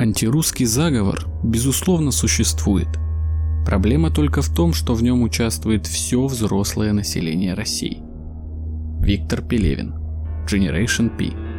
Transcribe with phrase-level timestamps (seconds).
[0.00, 2.88] Антирусский заговор, безусловно, существует.
[3.66, 8.02] Проблема только в том, что в нем участвует все взрослое население России.
[9.02, 9.92] Виктор Пелевин,
[10.50, 11.49] Generation P.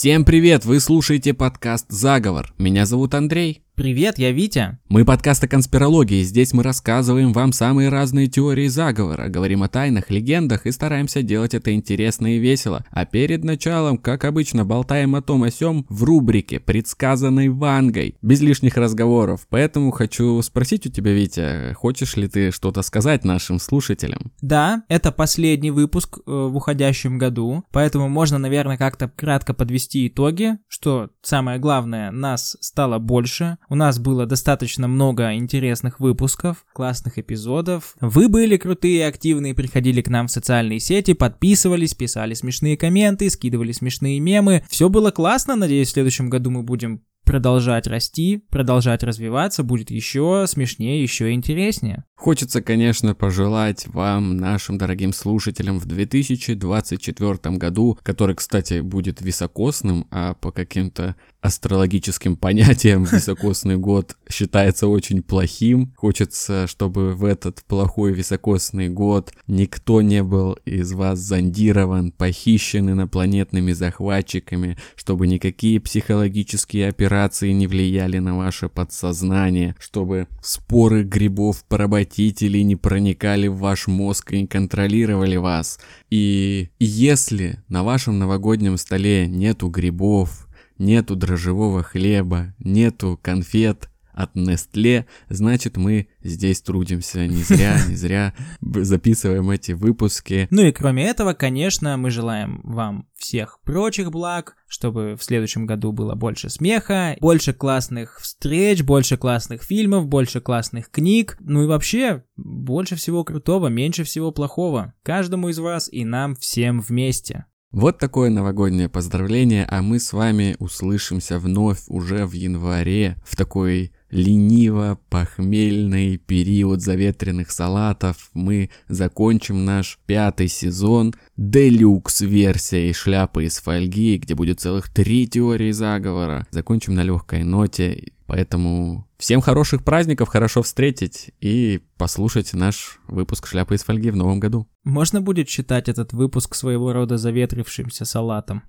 [0.00, 0.64] Всем привет!
[0.64, 2.54] Вы слушаете подкаст «Заговор».
[2.56, 3.60] Меня зовут Андрей.
[3.80, 4.78] Привет, я Витя.
[4.90, 6.22] Мы подкаст о конспирологии.
[6.22, 11.54] Здесь мы рассказываем вам самые разные теории заговора, говорим о тайнах, легендах и стараемся делать
[11.54, 12.84] это интересно и весело.
[12.90, 18.42] А перед началом, как обычно, болтаем о том о сём в рубрике, предсказанной Вангой, без
[18.42, 19.46] лишних разговоров.
[19.48, 24.30] Поэтому хочу спросить у тебя, Витя, хочешь ли ты что-то сказать нашим слушателям?
[24.42, 30.58] Да, это последний выпуск э, в уходящем году, поэтому можно, наверное, как-то кратко подвести итоги,
[30.68, 37.94] что самое главное, нас стало больше, у нас было достаточно много интересных выпусков, классных эпизодов.
[38.00, 43.70] Вы были крутые, активные, приходили к нам в социальные сети, подписывались, писали смешные комменты, скидывали
[43.70, 44.64] смешные мемы.
[44.68, 50.46] Все было классно, надеюсь, в следующем году мы будем продолжать расти, продолжать развиваться, будет еще
[50.48, 52.04] смешнее, еще интереснее.
[52.16, 60.34] Хочется, конечно, пожелать вам, нашим дорогим слушателям, в 2024 году, который, кстати, будет високосным, а
[60.34, 65.92] по каким-то астрологическим понятиям високосный год считается очень плохим.
[65.96, 73.72] Хочется, чтобы в этот плохой високосный год никто не был из вас зондирован, похищен инопланетными
[73.72, 83.48] захватчиками, чтобы никакие психологические операции не влияли на ваше подсознание, чтобы споры грибов-поработителей не проникали
[83.48, 85.80] в ваш мозг и не контролировали вас.
[86.10, 90.48] И если на вашем новогоднем столе нету грибов,
[90.80, 98.34] нету дрожжевого хлеба, нету конфет от Nestle, значит мы здесь трудимся не зря, не зря
[98.60, 100.48] записываем эти выпуски.
[100.50, 105.92] Ну и кроме этого, конечно, мы желаем вам всех прочих благ, чтобы в следующем году
[105.92, 112.24] было больше смеха, больше классных встреч, больше классных фильмов, больше классных книг, ну и вообще
[112.36, 114.94] больше всего крутого, меньше всего плохого.
[115.02, 117.46] Каждому из вас и нам всем вместе.
[117.72, 123.92] Вот такое новогоднее поздравление, а мы с вами услышимся вновь уже в январе в такой
[124.10, 128.30] лениво-похмельный период заветренных салатов.
[128.34, 135.70] Мы закончим наш пятый сезон делюкс версией шляпы из фольги, где будет целых три теории
[135.70, 136.48] заговора.
[136.50, 143.74] Закончим на легкой ноте Поэтому всем хороших праздников, хорошо встретить и послушать наш выпуск «Шляпы
[143.74, 144.68] из фольги» в новом году.
[144.84, 148.62] Можно будет считать этот выпуск своего рода заветрившимся салатом?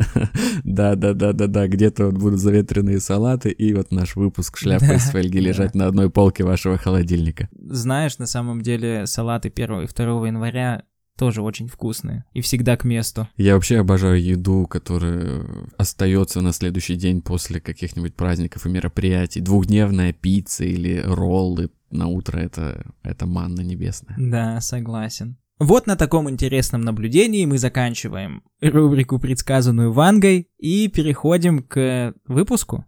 [0.64, 5.86] Да-да-да-да-да, где-то вот будут заветренные салаты и вот наш выпуск «Шляпы из фольги» лежать на
[5.86, 7.50] одной полке вашего холодильника.
[7.52, 10.84] Знаешь, на самом деле салаты 1 и 2 января
[11.18, 13.28] тоже очень вкусные и всегда к месту.
[13.36, 15.44] Я вообще обожаю еду, которая
[15.76, 19.40] остается на следующий день после каких-нибудь праздников и мероприятий.
[19.40, 24.16] Двухдневная пицца или роллы на утро это, это манна небесная.
[24.18, 25.36] Да, согласен.
[25.60, 32.84] Вот на таком интересном наблюдении мы заканчиваем рубрику, предсказанную Вангой, и переходим к выпуску.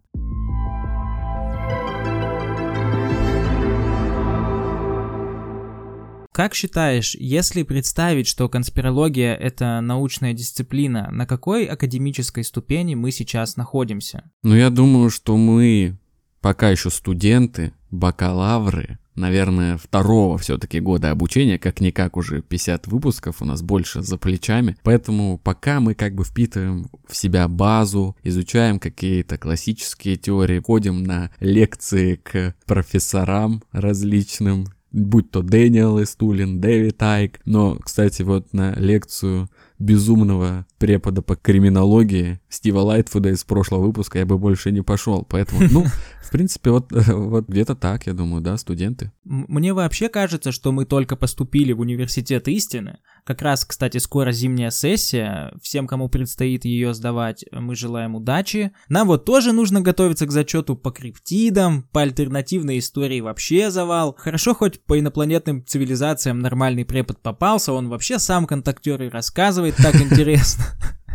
[6.37, 13.57] Как считаешь, если представить, что конспирология— это научная дисциплина, на какой академической ступени мы сейчас
[13.57, 14.29] находимся?
[14.43, 15.97] Ну, я думаю, что мы
[16.39, 23.63] пока еще студенты, бакалавры, наверное, второго все-таки года обучения, как-никак уже 50 выпусков у нас
[23.63, 24.77] больше за плечами.
[24.83, 31.31] Поэтому пока мы как бы впитываем в себя базу, изучаем какие-то классические теории, ходим на
[31.39, 37.39] лекции к профессорам различным, будь то Дэниел Истулин, Дэвид Айк.
[37.45, 44.25] Но, кстати, вот на лекцию безумного препода по криминологии Стива Лайтфуда из прошлого выпуска я
[44.25, 45.25] бы больше не пошел.
[45.29, 45.85] Поэтому, ну,
[46.23, 49.11] в принципе, вот, вот где-то так, я думаю, да, студенты.
[49.23, 52.99] Мне вообще кажется, что мы только поступили в университет истины.
[53.25, 55.53] Как раз, кстати, скоро зимняя сессия.
[55.61, 58.71] Всем, кому предстоит ее сдавать, мы желаем удачи.
[58.87, 64.15] Нам вот тоже нужно готовиться к зачету по криптидам, по альтернативной истории вообще завал.
[64.17, 69.95] Хорошо, хоть по инопланетным цивилизациям нормальный препод попался, он вообще сам контактер и рассказывает так
[69.95, 70.65] интересно.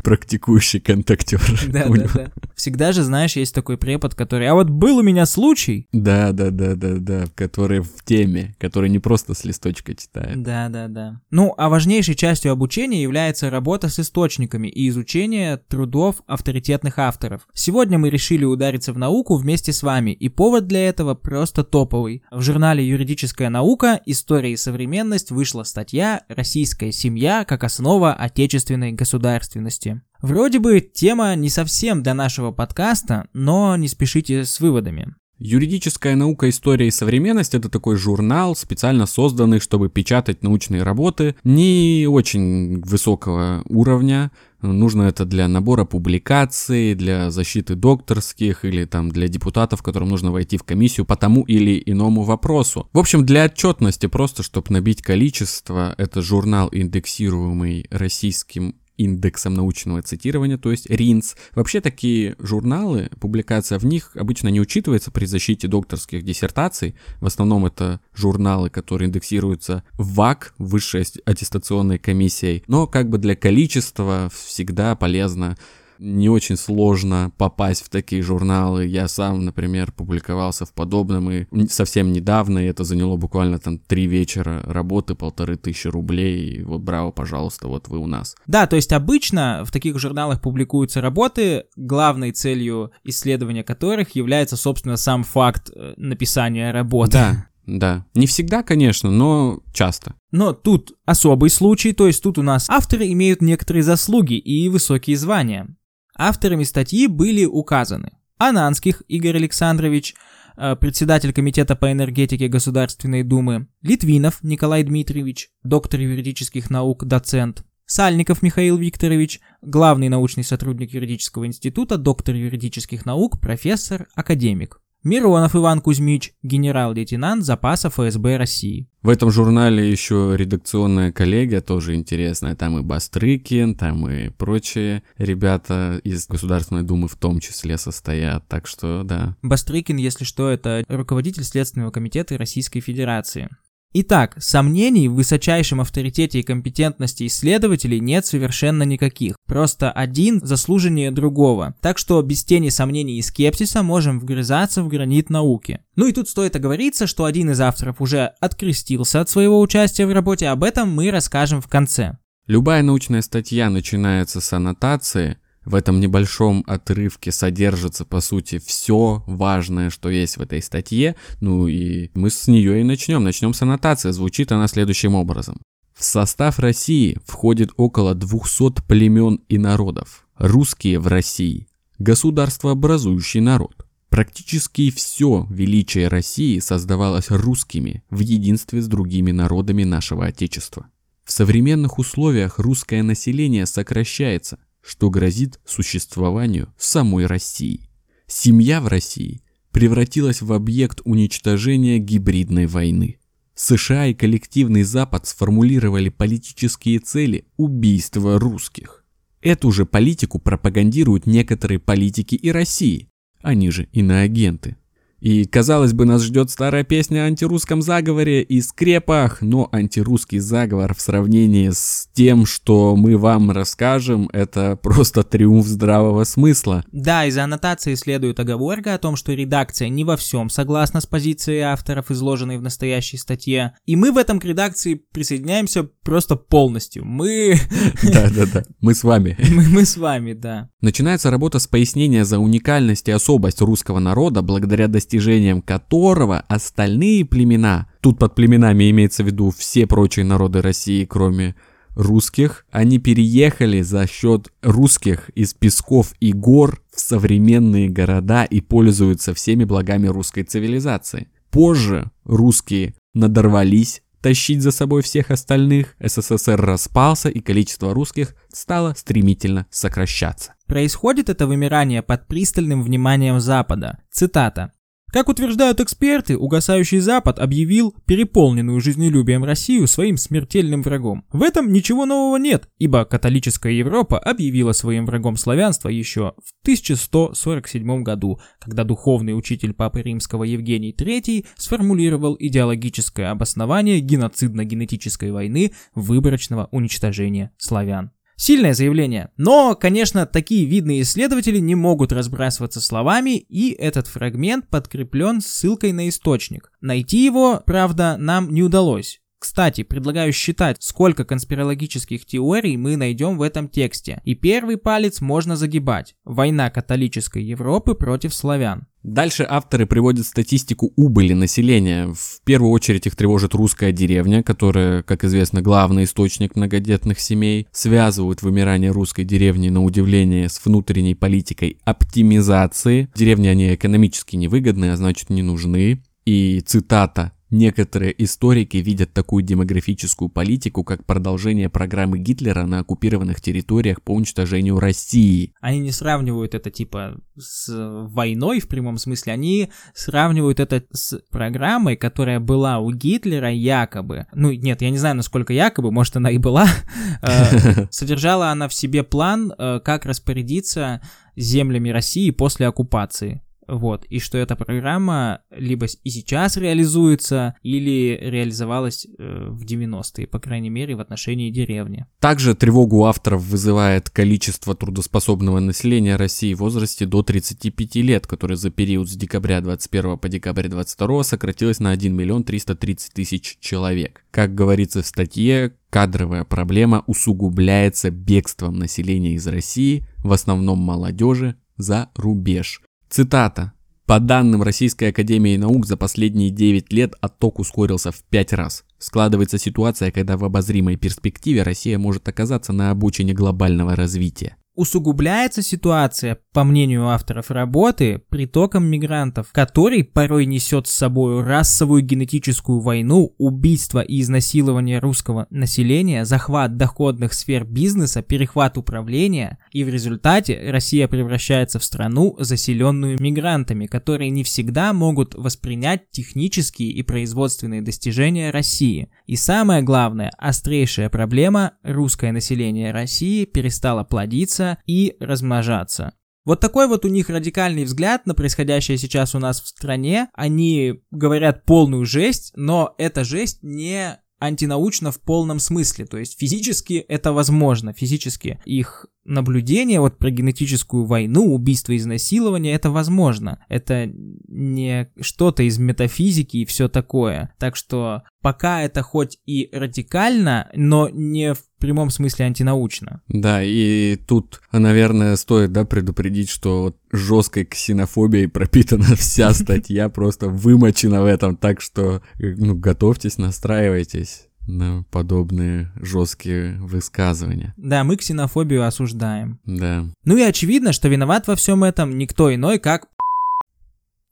[0.02, 1.40] Практикующий контактер.
[1.72, 2.32] Да, да, да.
[2.54, 4.49] Всегда же, знаешь, есть такой препод, который...
[4.49, 5.87] А вот был у меня случай...
[5.93, 10.43] Да, да, да, да, да, который в теме, который не просто с листочка читает.
[10.43, 11.20] Да, да, да.
[11.31, 17.48] Ну, а важнейшей частью обучения является работа с источниками и изучение трудов авторитетных авторов.
[17.55, 22.22] Сегодня мы решили удариться в науку вместе с вами, и повод для этого просто топовый.
[22.31, 24.00] В журнале «Юридическая наука.
[24.06, 29.91] История и современность» вышла статья «Российская семья как основа отечественной государственности».
[30.20, 35.14] Вроде бы тема не совсем для нашего подкаста, но не спешите с выводами.
[35.44, 42.06] Юридическая наука, история и современность– это такой журнал, специально созданный, чтобы печатать научные работы не
[42.08, 44.30] очень высокого уровня.
[44.60, 50.56] Нужно это для набора публикаций, для защиты докторских или там для депутатов, которым нужно войти
[50.56, 52.88] в комиссию по тому или иному вопросу.
[52.92, 60.58] В общем, для отчетности, просто чтобы набить количество, это журнал, индексируемый российским индексом научного цитирования,
[60.58, 61.36] то есть РИНС.
[61.54, 66.94] Вообще такие журналы, публикация в них обычно не учитывается при защите докторских диссертаций.
[67.20, 72.62] В основном это журналы, которые индексируются в ВАК, Высшей аттестационной комиссией.
[72.66, 75.56] Но как бы для количества всегда полезно
[76.02, 78.87] не очень сложно попасть в такие журналы.
[78.87, 84.06] Я сам, например, публиковался в подобном и совсем недавно, и это заняло буквально там три
[84.06, 88.34] вечера работы, полторы тысячи рублей, и вот браво, пожалуйста, вот вы у нас.
[88.46, 94.96] Да, то есть обычно в таких журналах публикуются работы, главной целью исследования которых является, собственно,
[94.96, 97.12] сам факт э, написания работы.
[97.12, 98.06] Да, да.
[98.14, 100.14] Не всегда, конечно, но часто.
[100.32, 105.16] Но тут особый случай, то есть тут у нас авторы имеют некоторые заслуги и высокие
[105.16, 105.69] звания.
[106.16, 110.14] Авторами статьи были указаны Ананских Игорь Александрович,
[110.56, 118.42] э, председатель Комитета по энергетике Государственной Думы, Литвинов Николай Дмитриевич, доктор юридических наук, доцент, Сальников
[118.42, 124.81] Михаил Викторович, главный научный сотрудник юридического института, доктор юридических наук, профессор, академик.
[125.04, 128.88] Миронов Иван Кузьмич, генерал-лейтенант запаса ФСБ России.
[129.02, 132.54] В этом журнале еще редакционная коллегия, тоже интересная.
[132.54, 138.46] Там и Бастрыкин, там и прочие ребята из Государственной Думы в том числе состоят.
[138.46, 139.37] Так что, да.
[139.43, 143.48] Бастрыкин, если что, это руководитель Следственного комитета Российской Федерации.
[143.94, 149.36] Итак, сомнений в высочайшем авторитете и компетентности исследователей нет совершенно никаких.
[149.46, 151.74] Просто один заслуженнее другого.
[151.82, 155.80] Так что без тени сомнений и скепсиса можем вгрызаться в гранит науки.
[155.94, 160.12] Ну и тут стоит оговориться, что один из авторов уже открестился от своего участия в
[160.12, 162.16] работе, об этом мы расскажем в конце.
[162.46, 169.90] Любая научная статья начинается с аннотации, в этом небольшом отрывке содержится, по сути, все важное,
[169.90, 171.14] что есть в этой статье.
[171.40, 173.22] Ну и мы с нее и начнем.
[173.22, 174.10] Начнем с аннотации.
[174.10, 175.60] Звучит она следующим образом.
[175.94, 180.26] В состав России входит около 200 племен и народов.
[180.36, 181.68] Русские в России–
[181.98, 183.86] государствообразующий народ.
[184.08, 190.86] Практически все величие России создавалось русскими в единстве с другими народами нашего Отечества.
[191.24, 197.88] В современных условиях русское население сокращается– что грозит существованию самой России.
[198.26, 203.19] Семья в России превратилась в объект уничтожения гибридной войны.
[203.55, 209.05] США и коллективный Запад сформулировали политические цели убийства русских.
[209.40, 213.08] Эту же политику пропагандируют некоторые политики и России,
[213.43, 214.76] они же иноагенты.
[215.22, 220.96] И, казалось бы, нас ждет старая песня о антирусском заговоре и скрепах, но антирусский заговор
[220.96, 226.84] в сравнении с тем, что мы вам расскажем, это просто триумф здравого смысла.
[226.91, 231.60] Да, из аннотации следует оговорка о том, что редакция не во всем согласна с позицией
[231.60, 233.74] авторов, изложенной в настоящей статье.
[233.86, 237.05] И мы в этом к редакции присоединяемся просто полностью.
[237.05, 237.55] Мы...
[238.02, 239.38] Да-да-да, мы с вами.
[239.52, 240.70] Мы, мы с вами, да.
[240.81, 247.86] Начинается работа с пояснения за уникальность и особость русского народа, благодаря достижениям которого остальные племена,
[248.00, 251.54] тут под племенами имеется в виду все прочие народы России, кроме
[251.94, 259.34] русских, они переехали за счет русских из песков и гор в современные города и пользуются
[259.34, 261.28] всеми благами русской цивилизации.
[261.50, 269.66] Позже русские надорвались тащить за собой всех остальных, СССР распался и количество русских стало стремительно
[269.70, 270.54] сокращаться.
[270.66, 273.98] Происходит это вымирание под пристальным вниманием Запада.
[274.10, 274.72] Цитата.
[275.12, 281.26] Как утверждают эксперты, угасающий Запад объявил переполненную жизнелюбием Россию своим смертельным врагом.
[281.31, 288.02] В этом ничего нового нет, ибо католическая Европа объявила своим врагом славянство еще в 1147
[288.02, 297.52] году, когда духовный учитель Папы Римского Евгений III сформулировал идеологическое обоснование геноцидно-генетической войны выборочного уничтожения
[297.58, 298.12] славян.
[298.44, 299.29] Сильное заявление.
[299.37, 306.08] Но, конечно, такие видные исследователи не могут разбрасываться словами, и этот фрагмент подкреплен ссылкой на
[306.08, 306.72] источник.
[306.81, 309.20] Найти его, правда, нам не удалось.
[309.39, 314.20] Кстати, предлагаю считать, сколько конспирологических теорий мы найдем в этом тексте.
[314.25, 316.17] И первый палец можно загибать.
[316.25, 318.89] Война католической Европы против славян.
[319.02, 322.12] Дальше авторы приводят статистику убыли населения.
[322.14, 327.66] В первую очередь их тревожит русская деревня, которая, как известно, главный источник многодетных семей.
[327.72, 333.08] Связывают вымирание русской деревни на удивление с внутренней политикой оптимизации.
[333.14, 336.02] Деревни они экономически невыгодны, а значит не нужны.
[336.24, 344.00] И цитата Некоторые историки видят такую демографическую политику как продолжение программы Гитлера на оккупированных территориях
[344.00, 345.52] по уничтожению России.
[345.60, 347.68] Они не сравнивают это типа с
[348.08, 354.26] войной в прямом смысле, они сравнивают это с программой, которая была у Гитлера якобы.
[354.32, 356.66] Ну нет, я не знаю, насколько якобы, может она и была.
[357.22, 361.02] Э, содержала она в себе план, э, как распорядиться
[361.36, 363.42] землями России после оккупации.
[363.69, 370.40] Вот, и что эта программа либо и сейчас реализуется, или реализовалась э, в 90-е, по
[370.40, 372.06] крайней мере, в отношении деревни.
[372.20, 378.70] Также тревогу авторов вызывает количество трудоспособного населения России в возрасте до 35 лет, которое за
[378.70, 384.24] период с декабря 21 по декабрь 22 сократилось на 1 миллион 330 тысяч человек.
[384.31, 392.10] Как говорится в статье, кадровая проблема усугубляется бегством населения из России, в основном молодежи, за
[392.14, 392.81] рубеж.
[393.12, 393.74] Цитата.
[394.06, 398.84] По данным Российской Академии Наук, за последние 9 лет отток ускорился в 5 раз.
[398.96, 404.56] Складывается ситуация, когда в обозримой перспективе Россия может оказаться на обочине глобального развития.
[404.74, 412.81] Усугубляется ситуация, по мнению авторов работы, притоком мигрантов, который порой несет с собой расовую генетическую
[412.81, 420.58] войну, убийство и изнасилование русского населения, захват доходных сфер бизнеса, перехват управления, и в результате
[420.70, 428.50] Россия превращается в страну, заселенную мигрантами, которые не всегда могут воспринять технические и производственные достижения
[428.50, 429.10] России.
[429.26, 436.14] И самое главное, острейшая проблема– русское население России перестало плодиться развиваться и размножаться.
[436.44, 440.28] Вот такой вот у них радикальный взгляд на происходящее сейчас у нас в стране.
[440.34, 446.04] Они говорят полную жесть, но эта жесть не антинаучно в полном смысле.
[446.04, 452.91] То есть физически это возможно, физически их наблюдение вот про генетическую войну, убийство, изнасилование, это
[452.91, 453.64] возможно.
[453.69, 457.55] Это не что-то из метафизики и все такое.
[457.58, 463.22] Так что пока это хоть и радикально, но не в прямом смысле антинаучно.
[463.29, 471.22] Да, и тут, наверное, стоит, да, предупредить, что жесткой ксенофобией пропитана вся статья, просто вымочена
[471.22, 477.74] в этом, так что, ну, готовьтесь, настраивайтесь на подобные жесткие высказывания.
[477.76, 479.60] Да, мы ксенофобию осуждаем.
[479.64, 480.06] Да.
[480.24, 483.08] Ну и очевидно, что виноват во всем этом никто иной, как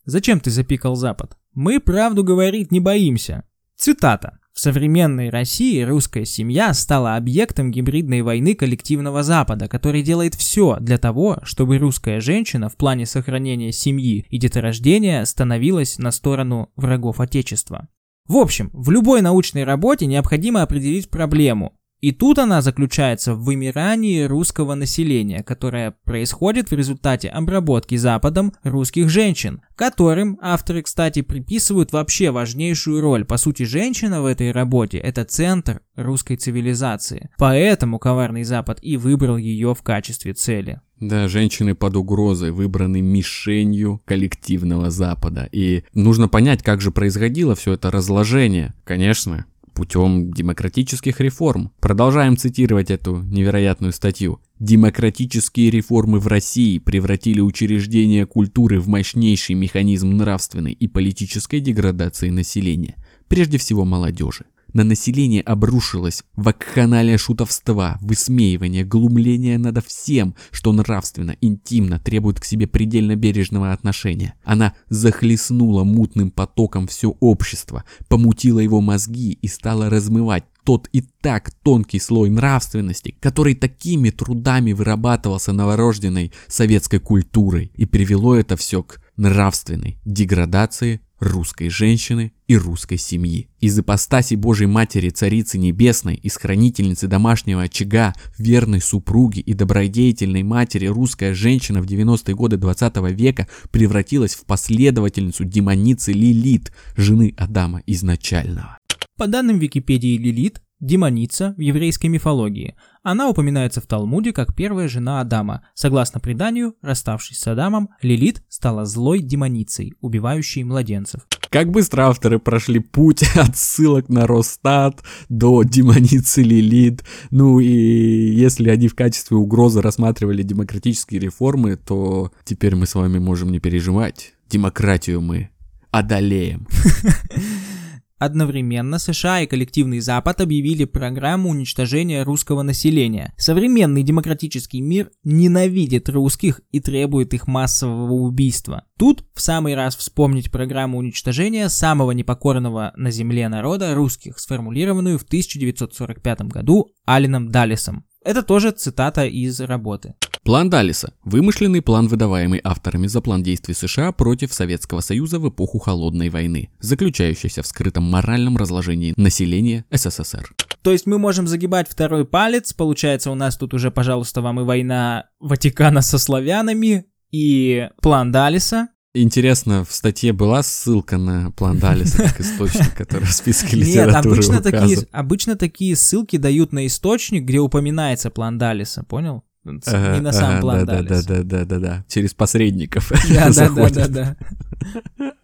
[0.05, 1.37] Зачем ты запикал Запад?
[1.55, 3.45] Мы правду говорить не боимся.
[3.77, 4.39] Цитата.
[4.53, 10.99] В современной России русская семья стала объектом гибридной войны коллективного Запада, который делает все для
[10.99, 17.89] того, чтобы русская женщина в плане сохранения семьи и деторождения становилась на сторону врагов Отечества.
[18.31, 21.73] В общем, в любой научной работе необходимо определить проблему.
[22.01, 29.11] И тут она заключается в вымирании русского населения, которое происходит в результате обработки Западом русских
[29.11, 33.25] женщин, которым авторы, кстати, приписывают вообще важнейшую роль.
[33.25, 37.31] По сути, женщина в этой работе– это центр русской цивилизации.
[37.39, 40.81] Поэтому коварный Запад и выбрал ее в качестве цели.
[41.01, 45.49] Да, женщины под угрозой выбраны мишенью коллективного Запада.
[45.51, 48.75] И нужно понять, как же происходило все это разложение.
[48.85, 49.47] Конечно,
[49.81, 51.73] путем демократических реформ.
[51.81, 54.39] Продолжаем цитировать эту невероятную статью.
[54.59, 62.97] Демократические реформы в России превратили учреждения культуры в мощнейший механизм нравственной и политической деградации населения,
[63.27, 71.99] прежде всего молодежи на население обрушилось вакханалия шутовства, высмеивание, глумление над всем, что нравственно, интимно
[71.99, 74.35] требует к себе предельно бережного отношения.
[74.45, 81.51] Она захлестнула мутным потоком все общество, помутила его мозги и стала размывать тот и так
[81.63, 89.01] тонкий слой нравственности, который такими трудами вырабатывался новорожденной советской культурой, и привело это все к
[89.17, 93.49] нравственной деградации русской женщины и русской семьи.
[93.61, 100.87] Из ипостаси Божьей Матери Царицы Небесной, из хранительницы домашнего очага, верной супруги и добродетельной матери
[100.87, 108.79] русская женщина в 90-е годы 20 века превратилась в последовательницу демоницы Лилит, жены Адама изначального.
[109.17, 112.75] По данным Википедии Лилит, демоница в еврейской мифологии.
[113.03, 115.63] Она упоминается в Талмуде как первая жена Адама.
[115.75, 121.27] Согласно преданию, расставшись с Адамом, Лилит стала злой демоницей, убивающей младенцев.
[121.51, 127.05] Как быстро авторы прошли путь от ссылок на Росстат до демоницы Лилит.
[127.31, 133.19] Ну и если они в качестве угрозы рассматривали демократические реформы, то теперь мы с вами
[133.19, 134.35] можем не переживать.
[134.49, 135.51] Демократию мы
[135.91, 136.67] одолеем.
[138.21, 143.33] Одновременно США и коллективный Запад объявили программу уничтожения русского населения.
[143.39, 148.85] Современный демократический мир ненавидит русских и требует их массового убийства.
[148.99, 155.23] Тут в самый раз вспомнить программу уничтожения самого непокорного на земле народа русских, сформулированную в
[155.23, 158.05] 1945 году Алином Даллесом.
[158.23, 160.15] Это тоже цитата из работы.
[160.43, 165.79] План Даллиса– вымышленный план, выдаваемый авторами за план действий США против Советского Союза в эпоху
[165.79, 170.55] Холодной войны, заключающийся в скрытом моральном разложении населения СССР.
[170.83, 174.65] То есть мы можем загибать второй палец, получается у нас тут уже, пожалуйста, вам и
[174.65, 182.19] война Ватикана со славянами, и план Даллиса, Интересно, в статье была ссылка на план Даллиса
[182.23, 187.45] как источник, который в списке литературы Нет, обычно такие, обычно такие ссылки дают на источник,
[187.45, 189.43] где упоминается план Даллиса, понял?
[189.65, 191.29] Ага, Не на сам ага, план да, да, Даллиса.
[191.29, 194.37] да, да, да, да, через посредников Да, да, да, да, да.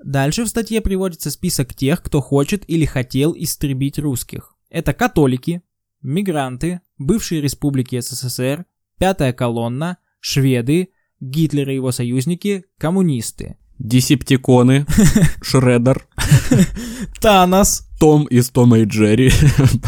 [0.03, 4.55] Дальше в статье приводится список тех, кто хочет или хотел истребить русских.
[4.71, 5.63] Это католики,
[6.03, 8.65] мигранты, бывшие республики СССР,
[8.99, 13.57] пятая колонна, шведы, Гитлер и его союзники, коммунисты.
[13.79, 14.87] Десептиконы,
[15.43, 16.07] Шреддер,
[17.21, 19.31] Танос, Том из Тома и Джерри,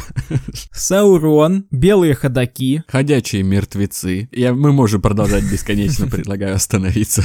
[0.72, 4.28] Саурон, белые ходаки, ходячие мертвецы.
[4.32, 7.24] Я, мы можем продолжать бесконечно, предлагаю остановиться.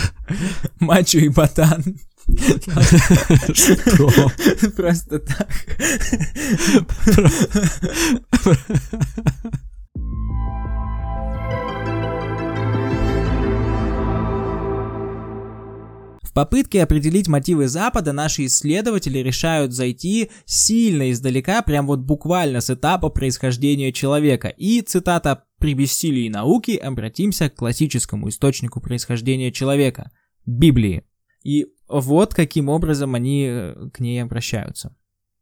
[0.80, 1.84] Мачо и Ботан.
[3.54, 4.32] Что?
[4.76, 5.50] Просто так.
[16.34, 23.10] Попытке определить мотивы Запада наши исследователи решают зайти сильно издалека, прям вот буквально с этапа
[23.10, 24.48] происхождения человека.
[24.50, 30.12] И, цитата, «При бессилии науки обратимся к классическому источнику происхождения человека–
[30.46, 31.04] Библии».
[31.44, 34.96] И вот каким образом они э, к ней обращаются.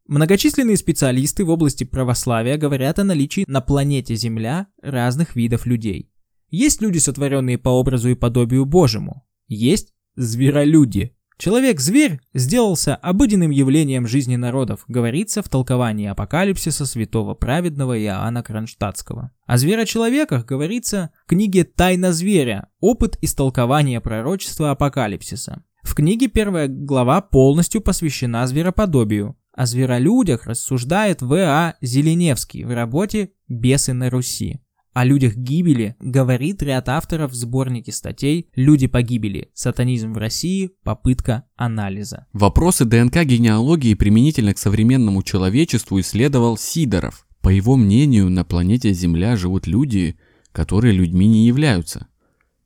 [0.08, 6.12] Многочисленные специалисты в области православия говорят о наличии на планете Земля разных видов людей.
[6.50, 9.26] Есть люди, сотворенные по образу и подобию Божьему.
[9.48, 11.16] Есть зверолюди.
[11.42, 19.32] Человек-зверь сделался обыденным явлением жизни народов, говорится в толковании апокалипсиса святого праведного Иоанна Кронштадтского.
[19.48, 22.70] О зверочеловеках говорится в книге «Тайна зверя.
[22.80, 25.64] Опыт истолкования пророчества апокалипсиса».
[25.82, 29.36] В книге первая глава полностью посвящена звероподобию.
[29.52, 31.74] О зверолюдях рассуждает В.А.
[31.82, 34.62] Зеленевский в работе «Бесы на Руси».
[34.94, 39.50] О людях гибели говорит ряд авторов в сборнике статей «Люди погибели.
[39.54, 40.72] Сатанизм в России.
[40.84, 42.28] Попытка анализа».
[42.34, 47.26] Вопросы ДНК генеалогии применительно к современному человечеству исследовал Сидоров.
[47.40, 50.18] По его мнению, на планете Земля живут люди,
[50.52, 52.08] которые людьми не являются.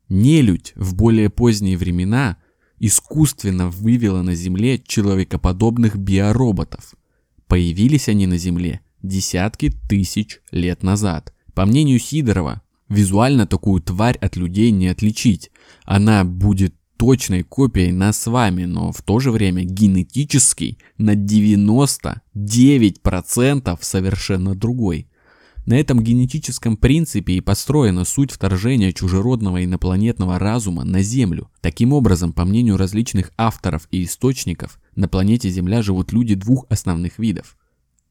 [0.10, 2.38] Нелюдь в более поздние времена
[2.80, 6.96] искусственно вывела на Земле человекоподобных биороботов.
[7.48, 11.36] Появились они на Земле десятки тысяч лет назад.
[11.56, 15.52] По мнению Сидорова, визуально такую тварь от людей не отличить.
[15.86, 23.78] Она будет точной копией нас с вами, но в то же время генетически на 99%
[23.82, 25.08] совершенно другой.
[25.66, 31.50] На этом генетическом принципе и построена суть вторжения чужеродного инопланетного разума на Землю.
[31.62, 37.18] Таким образом, по мнению различных авторов и источников, на планете Земля живут люди двух основных
[37.18, 37.58] видов.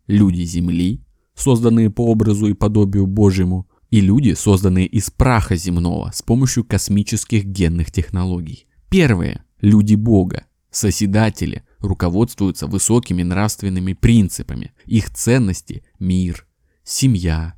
[0.09, 1.05] Люди Земли,
[1.35, 7.45] созданные по образу и подобию Божьему, и люди, созданные из праха земного с помощью космических
[7.45, 8.67] генных технологий.
[8.89, 14.73] Первые– люди Бога, созидатели, руководствуются высокими нравственными принципами.
[14.87, 16.47] Их ценности– мир,
[16.83, 17.55] семья,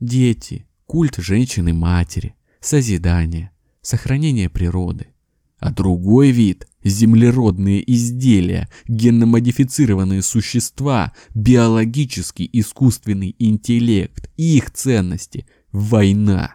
[0.00, 5.08] дети, культ женщины-матери, созидание, сохранение природы.
[5.58, 16.54] А другой вид– землеродные изделия, генно-модифицированные существа, биологический искусственный интеллект, их ценности– война,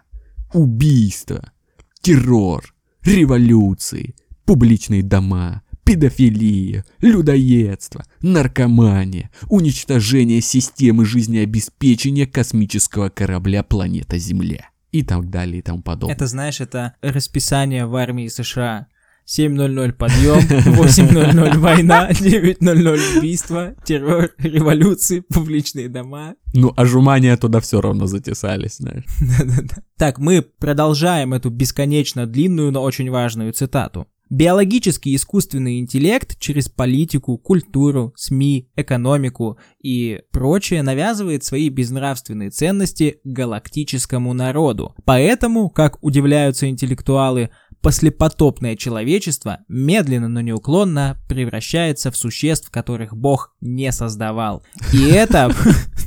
[0.52, 1.52] убийство,
[2.00, 15.02] террор, революции, публичные дома, педофилия, людоедство, наркомания, уничтожение системы жизнеобеспечения космического корабля планета Земля и
[15.02, 16.14] так далее и тому подобное.
[16.14, 18.86] Это, знаешь, это расписание в армии США.
[19.26, 26.34] 7.00 подъем, 8.00 война, 9.00 убийство, террор, революции, публичные дома.
[26.52, 29.04] Ну, а жумания туда все равно затесались, знаешь.
[29.20, 29.82] Да-да-да.
[29.96, 34.06] Так, мы продолжаем эту бесконечно длинную, но очень важную цитату.
[34.30, 44.32] Биологический искусственный интеллект через политику, культуру, СМИ, экономику и прочее навязывает свои безнравственные ценности галактическому
[44.32, 44.94] народу.
[45.04, 47.50] Поэтому, как удивляются интеллектуалы,
[47.84, 54.64] послепотопное человечество медленно, но неуклонно превращается в существ, которых Бог не создавал.
[54.94, 55.54] И это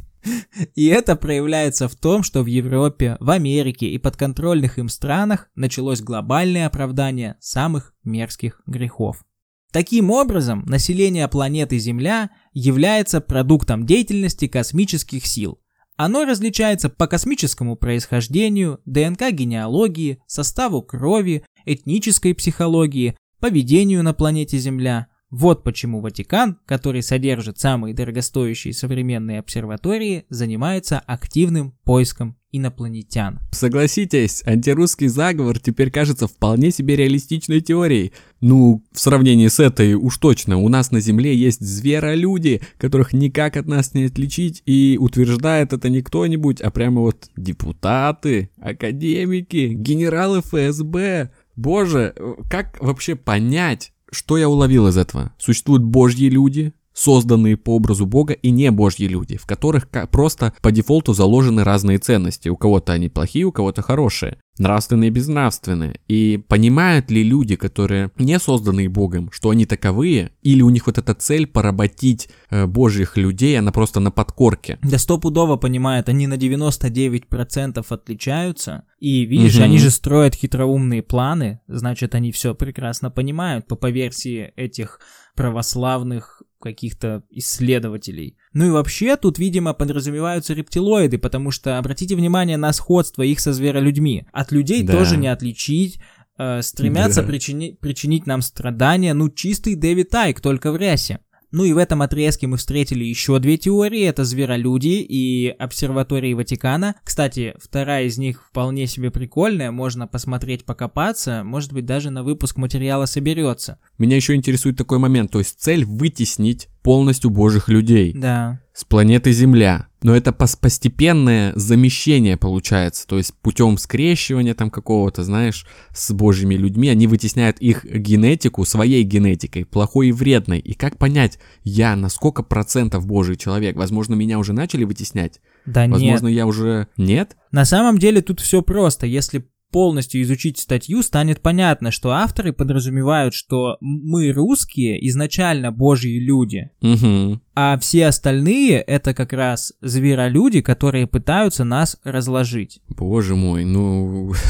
[0.76, 6.02] и это проявляется в том, что в Европе, в Америке и подконтрольных им странах началось
[6.02, 9.24] глобальное оправдание самых мерзких грехов.
[9.72, 15.60] Таким образом, население планеты Земля является продуктом деятельности космических сил.
[15.96, 25.64] Оно различается по космическому происхождению, ДНК-генеалогии, составу крови, этнической психологии, поведению на планете Земля– вот
[25.64, 33.40] почему Ватикан, который содержит самые дорогостоящие современные обсерватории, занимается активным поиском инопланетян.
[33.52, 38.14] Согласитесь, антирусский заговор теперь кажется вполне себе реалистичной теорией.
[38.40, 43.58] Ну, в сравнении с этой уж точно, у нас на Земле есть зверолюди, которых никак
[43.58, 50.40] от нас не отличить, и утверждает это не кто-нибудь, а прямо вот депутаты, академики, генералы
[50.42, 51.32] ФСБ.
[51.58, 52.16] Боже,
[52.50, 55.34] как вообще понять, что я уловил из этого?
[55.38, 60.72] Существуют божьи люди, созданные по образу Бога, и не божьи люди, в которых просто по
[60.72, 62.50] дефолту заложены разные ценности.
[62.50, 66.00] У кого-то они плохие, у кого-то хорошие, нравственные и безнравственные.
[66.08, 70.98] И понимают ли люди, которые не созданные Богом, что они таковые, или у них вот
[70.98, 74.80] эта цель поработить э, божьих людей, она просто на подкорке?
[74.82, 78.86] Да стопудово понимают, они на 99% отличаются.
[79.00, 79.66] И видишь, угу.
[79.66, 85.00] они же строят хитроумные планы, значит, они все прекрасно понимают по, по версии этих
[85.36, 88.38] православных каких-то исследователей.
[88.54, 93.54] Ну и вообще тут, видимо, подразумеваются рептилоиды, потому что обратите внимание на сходство их со
[93.54, 94.28] зверолюдьми.
[94.32, 94.94] От людей да.
[94.94, 96.00] тоже не отличить,
[96.38, 97.30] э, стремятся да.
[97.30, 101.20] причини- причинить нам страдания, ну чистый Дэвид Айк, только в рясе.
[101.52, 106.96] Ну и в этом отрезке мы встретили еще две теории, это зверолюди и обсерватории Ватикана.
[107.04, 112.58] Кстати, вторая из них вполне себе прикольная, можно посмотреть, покопаться, может быть даже на выпуск
[112.58, 113.80] материала соберется.
[113.98, 118.14] Меня еще интересует такой момент, то есть цель вытеснить полностью божьих людей.
[118.16, 118.62] Да.
[118.74, 119.88] С планеты Земля.
[120.04, 126.88] Но это постепенное замещение получается, то есть путем скрещивания там какого-то, знаешь, с божьими людьми,
[126.88, 130.60] они вытесняют их генетику своей генетикой, плохой и вредной.
[130.60, 133.76] И как понять, я на сколько процентов божий человек?
[133.76, 135.42] Возможно, меня уже начали вытеснять?
[135.66, 136.14] Да Возможно, нет.
[136.14, 136.88] Возможно, я уже...
[136.96, 137.36] Нет?
[137.52, 139.08] На самом деле тут все просто.
[139.08, 146.72] Если полностью изучить статью, станет понятно, что авторы подразумевают, что мы русские изначально божьи люди,
[146.82, 147.40] угу.
[147.56, 152.82] а все остальные это как раз зверолюди, которые пытаются нас разложить.
[152.90, 154.34] Боже мой, ну...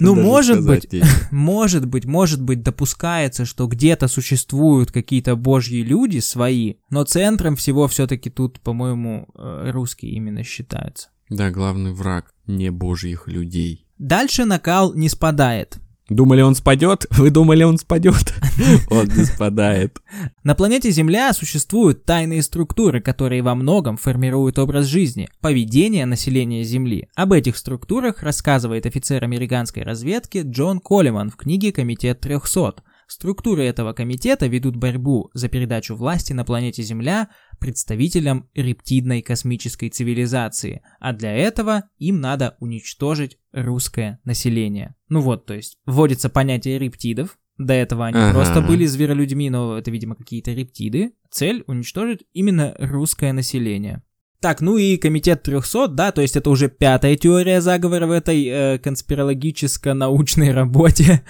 [0.00, 0.88] Ну, может быть,
[1.30, 7.86] может быть, может быть, допускается, что где-то существуют какие-то божьи люди свои, но центром всего
[7.88, 11.08] все-таки тут, по-моему, э, русские именно считаются.
[11.28, 13.86] Да, главный враг не божьих людей.
[13.98, 15.78] Дальше накал не спадает.
[16.08, 17.06] Думали, он спадет?
[17.10, 18.32] Вы думали, он спадет?
[18.90, 19.98] Он не спадает.
[20.44, 27.08] На планете Земля существуют тайные структуры, которые во многом формируют образ жизни, поведение населения Земли.
[27.16, 32.76] Об этих структурах рассказывает офицер американской разведки Джон Коллиман в книге «Комитет 300».
[33.06, 37.28] Структуры этого комитета ведут борьбу за передачу власти на планете Земля
[37.60, 44.96] представителям рептидной космической цивилизации, а для этого им надо уничтожить русское население.
[45.08, 48.34] Ну вот, то есть вводится понятие рептидов, до этого они ага.
[48.34, 51.12] просто были зверолюдьми, но это, видимо, какие-то рептиды.
[51.30, 54.02] Цель уничтожить именно русское население.
[54.40, 58.44] Так, ну и комитет 300, да, то есть это уже пятая теория заговора в этой
[58.44, 61.22] э, конспирологическо-научной работе.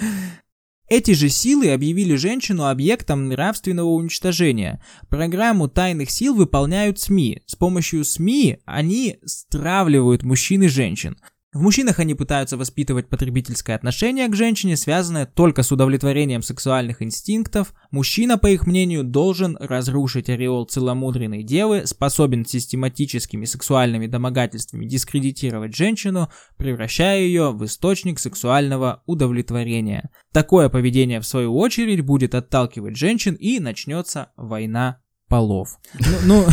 [0.89, 4.81] Эти же силы объявили женщину объектом нравственного уничтожения.
[5.09, 7.43] Программу тайных сил выполняют СМИ.
[7.47, 11.17] С помощью СМИ они стравливают мужчин и женщин.
[11.57, 17.73] В мужчинах они пытаются воспитывать потребительское отношение к женщине, связанное только с удовлетворением сексуальных инстинктов.
[17.91, 26.31] Мужчина, по их мнению, должен разрушить ореол целомудренной девы, способен систематическими сексуальными домогательствами дискредитировать женщину,
[26.59, 30.11] превращая ее в источник сексуального удовлетворения.
[30.35, 35.79] Такое поведение, в свою очередь, будет отталкивать женщин и начнется война полов.
[35.99, 36.47] Ну, ну...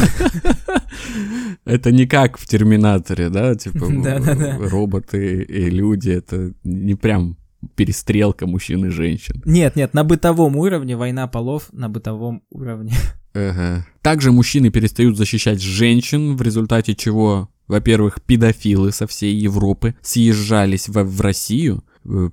[1.65, 3.55] Это не как в Терминаторе, да?
[3.55, 3.87] Типа
[4.59, 7.37] роботы и люди, это не прям
[7.75, 9.41] перестрелка мужчин и женщин.
[9.45, 12.93] Нет, нет, на бытовом уровне война полов на бытовом уровне.
[13.35, 13.83] Ага.
[14.03, 21.03] Также мужчины перестают защищать женщин, в результате чего, во-первых, педофилы со всей Европы съезжались в,
[21.03, 21.83] в Россию,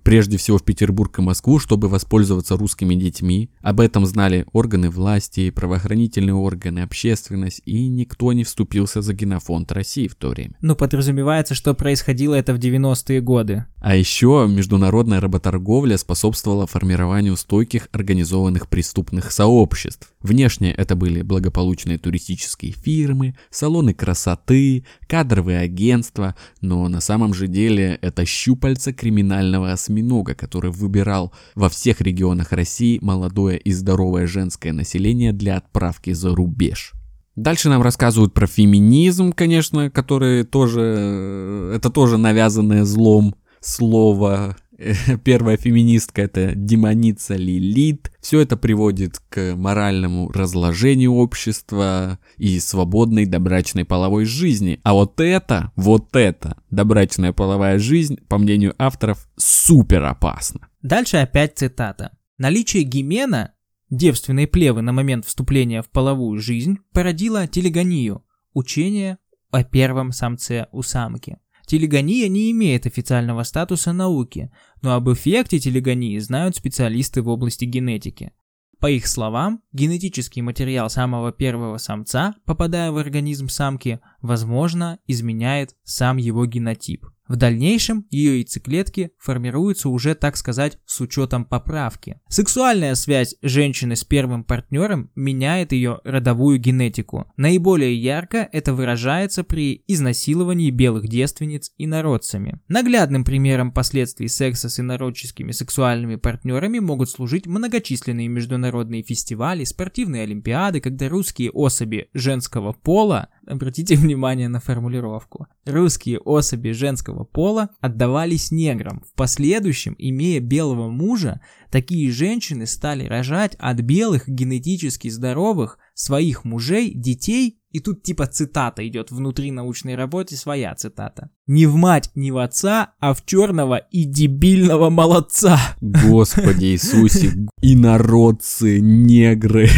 [0.03, 3.51] прежде всего в Петербург и Москву, чтобы воспользоваться русскими детьми.
[3.61, 10.09] Об этом знали органы власти, правоохранительные органы, общественность, и никто не вступился за генофонд России
[10.09, 10.55] в то время.
[10.61, 13.67] Ну, подразумевается, что происходило это в 90-е годы.
[13.81, 20.13] А еще международная работорговля способствовала формированию стойких организованных преступных сообществ.
[20.21, 27.99] Внешне это были благополучные туристические фирмы, салоны красоты, кадровые агентства, но на самом же деле
[28.03, 35.33] это щупальца криминального осьминога, который выбирал во всех регионах России молодое и здоровое женское население
[35.33, 36.93] для отправки за рубеж.
[37.37, 44.57] Дальше нам рассказывают про феминизм, конечно, который тоже, это тоже навязанное злом слово
[45.25, 48.11] Первая феминистка это демоница Лилит.
[48.21, 54.81] Все это приводит к моральному разложению общества и свободной добрачной половой жизни.
[54.83, 60.69] А вот это, вот это, добрачная половая жизнь, по мнению авторов, супер опасна.
[60.83, 62.17] Дальше опять цитата.
[62.39, 63.53] Наличие гимена,
[63.91, 69.19] девственной плевы на момент вступления в половую жизнь, породило телегонию, учение
[69.51, 71.39] о первом самце у самки.
[71.71, 74.51] Телегония не имеет официального статуса науки,
[74.83, 78.33] но об эффекте телегонии знают специалисты в области генетики.
[78.79, 86.17] По их словам, генетический материал самого первого самца, попадая в организм самки, возможно, изменяет сам
[86.17, 87.07] его генотип.
[87.31, 92.21] В дальнейшем ее яйцеклетки формируются уже, так сказать, с учетом поправки.
[92.29, 97.31] Сексуальная связь женщины с первым партнером меняет ее родовую генетику.
[97.37, 102.59] Наиболее ярко это выражается при изнасиловании белых девственниц инородцами.
[102.67, 110.81] Наглядным примером последствий секса с инородческими сексуальными партнерами могут служить многочисленные международные фестивали, спортивные олимпиады,
[110.81, 115.49] когда русские особи женского пола Обратите внимание на формулировку.
[115.67, 119.03] Русские особи женского пола отдавались неграм.
[119.03, 126.93] В последующем, имея белого мужа, такие женщины стали рожать от белых генетически здоровых своих мужей
[126.95, 131.31] детей и тут типа цитата идет внутри научной работы, своя цитата.
[131.47, 135.59] Не в мать, не в отца, а в черного и дебильного молодца.
[135.81, 139.69] Господи Иисусе, инородцы, негры.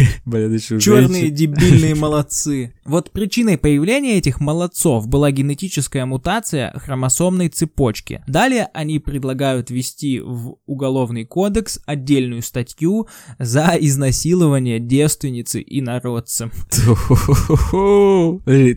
[0.79, 2.73] Черные дебильные молодцы.
[2.85, 8.23] Вот причиной появления этих молодцов была генетическая мутация хромосомной цепочки.
[8.27, 15.61] Далее они предлагают ввести в Уголовный кодекс отдельную статью за изнасилование девственницы
[16.03, 16.51] инородцем.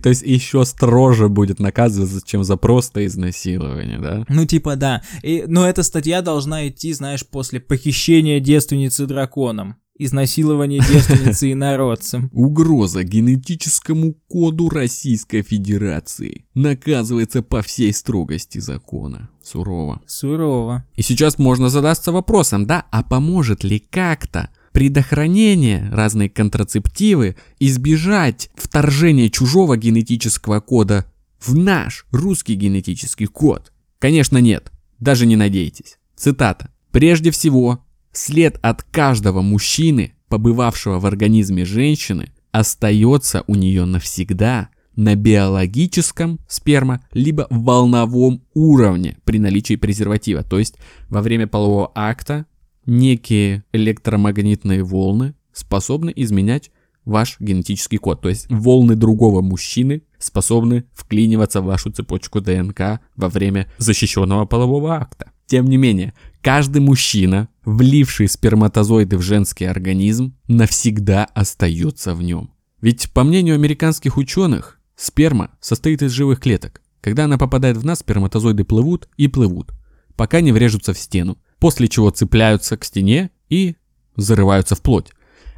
[0.02, 4.24] То есть еще строже будет наказываться, чем за просто изнасилование, да?
[4.28, 5.02] Ну, типа, да.
[5.22, 9.76] И, но эта статья должна идти, знаешь, после похищения девственницы драконом.
[9.98, 12.28] Изнасилование девственницы инородцем.
[12.34, 19.30] Угроза генетическому коду Российской Федерации наказывается по всей строгости закона.
[19.42, 20.02] Сурово.
[20.06, 20.84] Сурово.
[20.96, 29.30] И сейчас можно задаться вопросом, да, а поможет ли как-то предохранение, разные контрацептивы, избежать вторжения
[29.30, 31.10] чужого генетического кода
[31.40, 33.72] в наш русский генетический код?
[33.98, 35.96] Конечно нет, даже не надейтесь.
[36.14, 36.70] Цитата.
[36.90, 45.14] Прежде всего, след от каждого мужчины, побывавшего в организме женщины, остается у нее навсегда на
[45.14, 50.42] биологическом сперма, либо волновом уровне при наличии презерватива.
[50.42, 50.74] То есть
[51.08, 52.44] во время полового акта
[52.86, 56.70] некие электромагнитные волны способны изменять
[57.04, 58.20] ваш генетический код.
[58.20, 64.94] То есть волны другого мужчины способны вклиниваться в вашу цепочку ДНК во время защищенного полового
[64.94, 65.30] акта.
[65.46, 72.50] Тем не менее, каждый мужчина, вливший сперматозоиды в женский организм, навсегда остается в нем.
[72.80, 76.82] Ведь, по мнению американских ученых, сперма состоит из живых клеток.
[77.00, 79.72] Когда она попадает в нас, сперматозоиды плывут и плывут,
[80.16, 83.74] пока не врежутся в стену после чего цепляются к стене и
[84.14, 85.08] зарываются в плоть.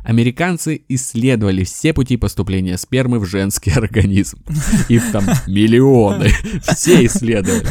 [0.05, 4.43] Американцы исследовали все пути поступления спермы в женский организм.
[4.89, 6.31] Их там миллионы.
[6.63, 7.67] Все исследовали.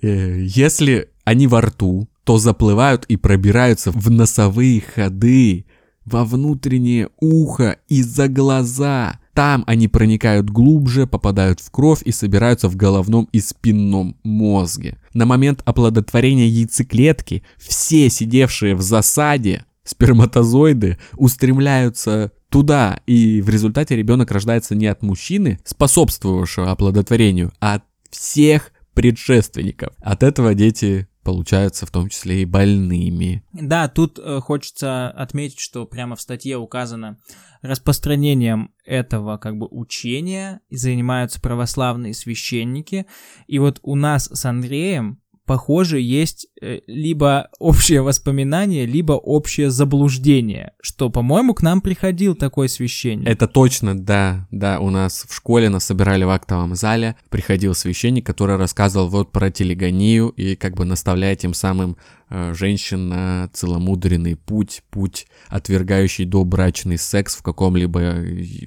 [0.00, 5.66] Э, если они во рту, то заплывают и пробираются в носовые ходы,
[6.04, 9.18] во внутреннее ухо и за глаза.
[9.34, 14.98] Там они проникают глубже, попадают в кровь и собираются в головном и спинном мозге.
[15.14, 24.30] На момент оплодотворения яйцеклетки все сидевшие в засаде сперматозоиды устремляются туда, и в результате ребенок
[24.30, 29.94] рождается не от мужчины, способствовавшего оплодотворению, а от всех предшественников.
[30.00, 33.44] От этого дети получаются в том числе и больными.
[33.52, 37.18] Да, тут э, хочется отметить, что прямо в статье указано
[37.62, 43.06] распространением этого как бы учения занимаются православные священники.
[43.46, 46.48] И вот у нас с Андреем похоже, есть
[46.86, 53.26] либо общее воспоминание, либо общее заблуждение, что, по-моему, к нам приходил такой священник.
[53.26, 58.26] Это точно, да, да, у нас в школе нас собирали в актовом зале, приходил священник,
[58.26, 61.96] который рассказывал вот про телегонию и как бы наставляя тем самым
[62.34, 67.98] Э, женщин на целомудренный путь, путь, отвергающий добрачный секс в каком-либо,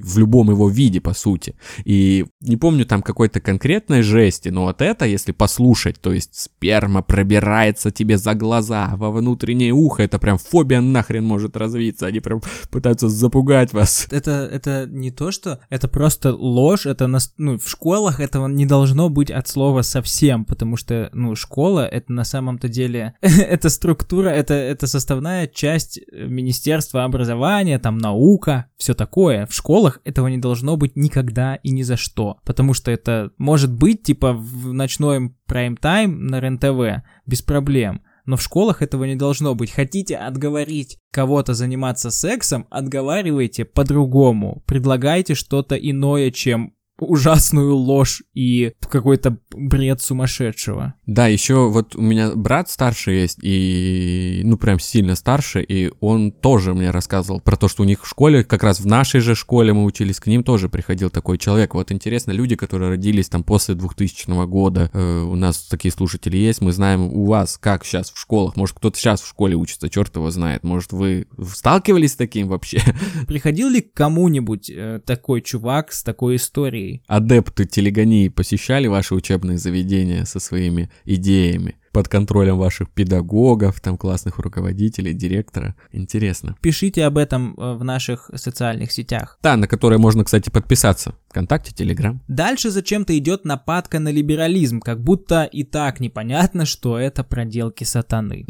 [0.02, 1.56] в любом его виде, по сути.
[1.84, 7.02] И не помню там какой-то конкретной жести, но вот это, если послушать, то есть сперма
[7.02, 12.42] пробирается тебе за глаза, во внутреннее ухо, это прям фобия нахрен может развиться, они прям
[12.70, 14.08] пытаются запугать вас.
[14.12, 18.66] Это, это не то, что это просто ложь, это на, ну, в школах этого не
[18.66, 24.30] должно быть от слова совсем, потому что, ну, школа это на самом-то деле это структура,
[24.30, 29.46] это, это составная часть э, Министерства образования, там наука, все такое.
[29.46, 33.72] В школах этого не должно быть никогда и ни за что, потому что это может
[33.74, 38.02] быть типа в ночной прайм-тайм на РЕН-ТВ без проблем.
[38.26, 39.72] Но в школах этого не должно быть.
[39.72, 44.64] Хотите отговорить кого-то заниматься сексом, отговаривайте по-другому.
[44.66, 50.94] Предлагайте что-то иное, чем ужасную ложь и какой-то бред сумасшедшего.
[51.06, 56.32] Да, еще вот у меня брат старший есть, и, ну, прям сильно старше, и он
[56.32, 59.36] тоже мне рассказывал про то, что у них в школе, как раз в нашей же
[59.36, 61.74] школе мы учились, к ним тоже приходил такой человек.
[61.74, 66.62] Вот интересно, люди, которые родились там после 2000 года, э, у нас такие слушатели есть,
[66.62, 70.16] мы знаем у вас, как сейчас в школах, может, кто-то сейчас в школе учится, черт
[70.16, 72.82] его знает, может, вы сталкивались с таким вообще?
[73.28, 76.85] Приходил ли к кому-нибудь э, такой чувак с такой историей?
[76.86, 77.04] Идеей.
[77.08, 81.76] Адепты телегонии посещали ваши учебные заведения со своими идеями?
[81.92, 85.78] под контролем ваших педагогов, там классных руководителей, директора.
[85.94, 86.58] Интересно.
[86.60, 89.40] Пишите об этом э, в наших социальных сетях.
[89.42, 91.16] Да, на которые можно, кстати, подписаться.
[91.30, 92.22] Вконтакте, Телеграм.
[92.28, 98.46] Дальше зачем-то идет нападка на либерализм, как будто и так непонятно, что это проделки сатаны.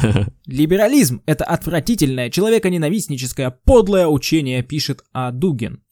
[0.44, 5.32] Либерализм— это отвратительное, человеконенавистническое, подлое учение, пишет А.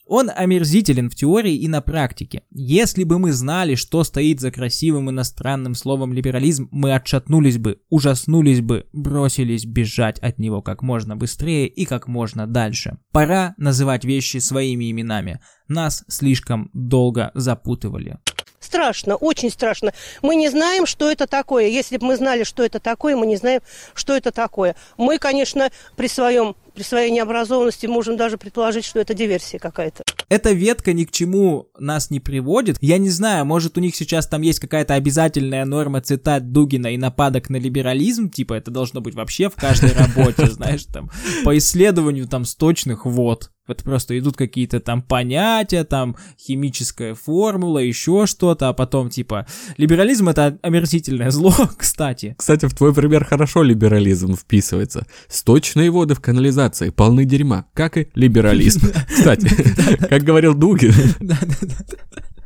[0.09, 2.43] Он омерзителен в теории и на практике.
[2.51, 8.63] Если бы мы знали, что стоит за красивым иностранным словом либерализм, мы отшатнулись бы, ужаснулись
[8.63, 12.97] бы, бросились бежать от него как можно быстрее и как можно дальше.
[13.13, 15.41] Пора называть вещи своими именами.
[15.69, 18.19] Нас слишком долго запутывали.
[18.61, 19.93] Страшно, очень страшно.
[20.21, 21.69] Мы не знаем, что это такое.
[21.69, 23.61] Если бы мы знали, что это такое, мы не знаем,
[23.95, 24.75] что это такое.
[24.97, 30.05] Мы, конечно, при своем при своей необразованности можем даже предположить, что это диверсия какая-то.
[30.29, 32.77] Эта ветка ни к чему нас не приводит.
[32.81, 36.97] Я не знаю, может у них сейчас там есть какая-то обязательная норма цитат Дугина и
[36.97, 41.11] нападок на либерализм, типа это должно быть вообще в каждой работе, знаешь, там,
[41.43, 43.51] по исследованию там сточных вод.
[43.69, 50.31] Вот просто идут какие-то там понятия, там химическая формула, еще что-то, а потом типа либерализм
[50.31, 52.35] это омерзительное зло, кстати.
[52.39, 55.07] Кстати, в твой пример хорошо либерализм вписывается.
[55.29, 56.21] Сточные воды в
[56.69, 58.93] канализации полны дерьма, как и либерализм.
[59.09, 59.49] Кстати,
[60.09, 60.93] как говорил Дугин.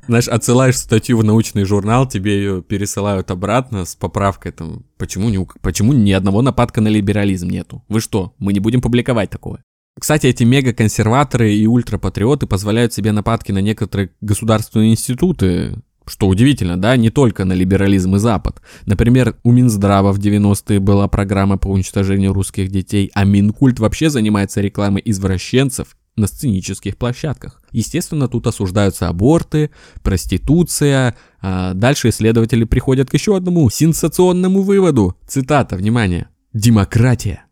[0.09, 5.47] Знаешь, отсылаешь статью в научный журнал, тебе ее пересылают обратно с поправкой там, почему, ни,
[5.61, 7.85] почему ни одного нападка на либерализм нету?
[7.89, 9.61] Вы что, мы не будем публиковать такое?
[10.01, 16.97] Кстати, эти мега-консерваторы и ультрапатриоты позволяют себе нападки на некоторые государственные институты, что удивительно, да,
[16.97, 18.61] не только на либерализм и Запад.
[18.87, 24.61] Например, у Минздрава в 90-е была программа по уничтожению русских детей, а Минкульт вообще занимается
[24.61, 27.63] рекламой извращенцев на сценических площадках.
[27.71, 29.71] Естественно, тут осуждаются аборты,
[30.03, 31.17] проституция.
[31.41, 35.17] А дальше исследователи приходят к еще одному сенсационному выводу.
[35.27, 36.29] Цитата, внимание.
[36.53, 37.45] «Демократия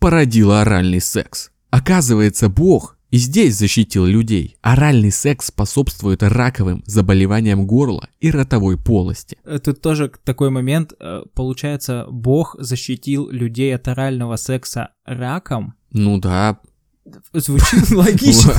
[0.00, 1.50] породила оральный секс».
[1.70, 4.56] Оказывается, Бог и здесь защитил людей.
[4.60, 9.38] Оральный секс способствует раковым заболеваниям горла и ротовой полости.
[9.44, 10.92] Это тоже такой момент.
[11.00, 15.74] Э, получается, Бог защитил людей от орального секса раком?
[15.90, 16.58] Ну да.
[17.32, 18.52] Звучит логично.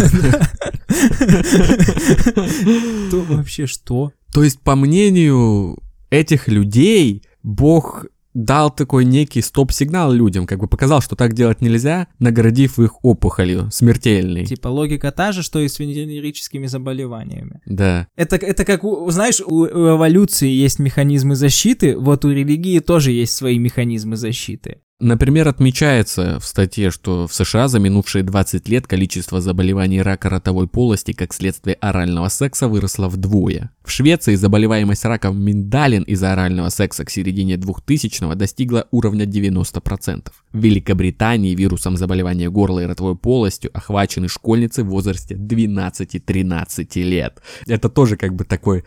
[3.11, 4.11] То вообще что?
[4.33, 5.77] То есть, по мнению
[6.09, 8.05] этих людей, Бог
[8.45, 13.69] дал такой некий стоп-сигнал людям, как бы показал, что так делать нельзя, наградив их опухолью
[13.71, 14.45] смертельной.
[14.45, 17.61] Типа логика та же, что и с венерическими заболеваниями.
[17.65, 18.07] Да.
[18.15, 23.11] Это, это как, у, знаешь, у, у эволюции есть механизмы защиты, вот у религии тоже
[23.11, 24.81] есть свои механизмы защиты.
[25.01, 30.67] Например, отмечается в статье, что в США за минувшие 20 лет количество заболеваний рака ротовой
[30.67, 33.71] полости как следствие орального секса выросло вдвое.
[33.85, 40.31] В Швеции заболеваемость раком миндалин из-за орального секса к середине 2000-го достигла уровня 90%.
[40.51, 47.41] В Великобритании вирусом заболевания горла и ротовой полостью охвачены школьницы в возрасте 12-13 лет.
[47.67, 48.83] Это тоже как бы такой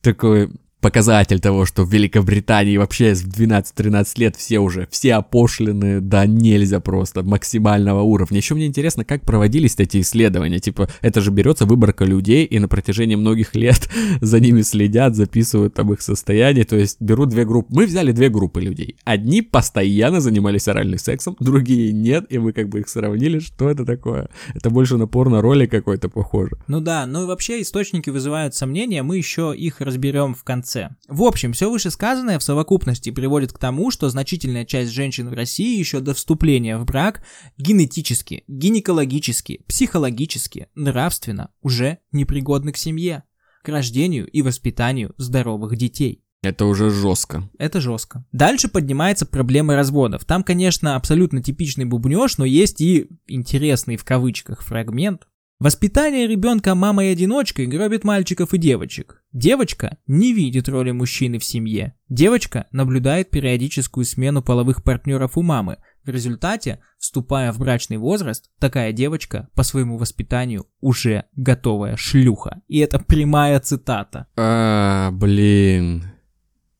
[0.00, 0.50] такой
[0.80, 6.80] показатель того, что в Великобритании вообще в 12-13 лет все уже, все опошлены, да нельзя
[6.80, 8.38] просто, максимального уровня.
[8.38, 10.60] Еще мне интересно, как проводились эти исследования.
[10.60, 13.88] Типа, это же берется выборка людей, и на протяжении многих лет
[14.20, 16.64] за ними следят, записывают там их состояние.
[16.64, 17.68] То есть берут две группы.
[17.74, 18.96] Мы взяли две группы людей.
[19.04, 23.40] Одни постоянно занимались оральным сексом, другие нет, и мы как бы их сравнили.
[23.40, 24.28] Что это такое?
[24.54, 26.56] Это больше на порно-ролик какой-то похоже.
[26.68, 30.90] Ну да, ну и вообще источники вызывают сомнения, мы еще их разберем в конце конце.
[31.08, 35.78] В общем, все вышесказанное в совокупности приводит к тому, что значительная часть женщин в России
[35.78, 37.22] еще до вступления в брак
[37.56, 43.24] генетически, гинекологически, психологически, нравственно уже непригодны к семье,
[43.62, 46.22] к рождению и воспитанию здоровых детей.
[46.42, 47.50] Это уже жестко.
[47.58, 48.24] Это жестко.
[48.30, 50.24] Дальше поднимается проблема разводов.
[50.24, 55.26] Там, конечно, абсолютно типичный бубнеж, но есть и интересный в кавычках фрагмент,
[55.60, 59.24] Воспитание ребенка мамой-одиночкой гробит мальчиков и девочек.
[59.32, 61.96] Девочка не видит роли мужчины в семье.
[62.08, 65.78] Девочка наблюдает периодическую смену половых партнеров у мамы.
[66.04, 72.62] В результате, вступая в брачный возраст, такая девочка по своему воспитанию уже готовая шлюха.
[72.68, 74.28] И это прямая цитата.
[74.36, 76.04] А, блин.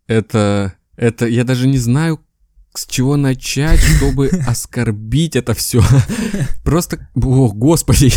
[0.07, 0.75] Это...
[0.95, 2.21] Это я даже не знаю,
[2.79, 5.83] с чего начать, чтобы оскорбить это все.
[6.65, 8.13] Просто, о, господи,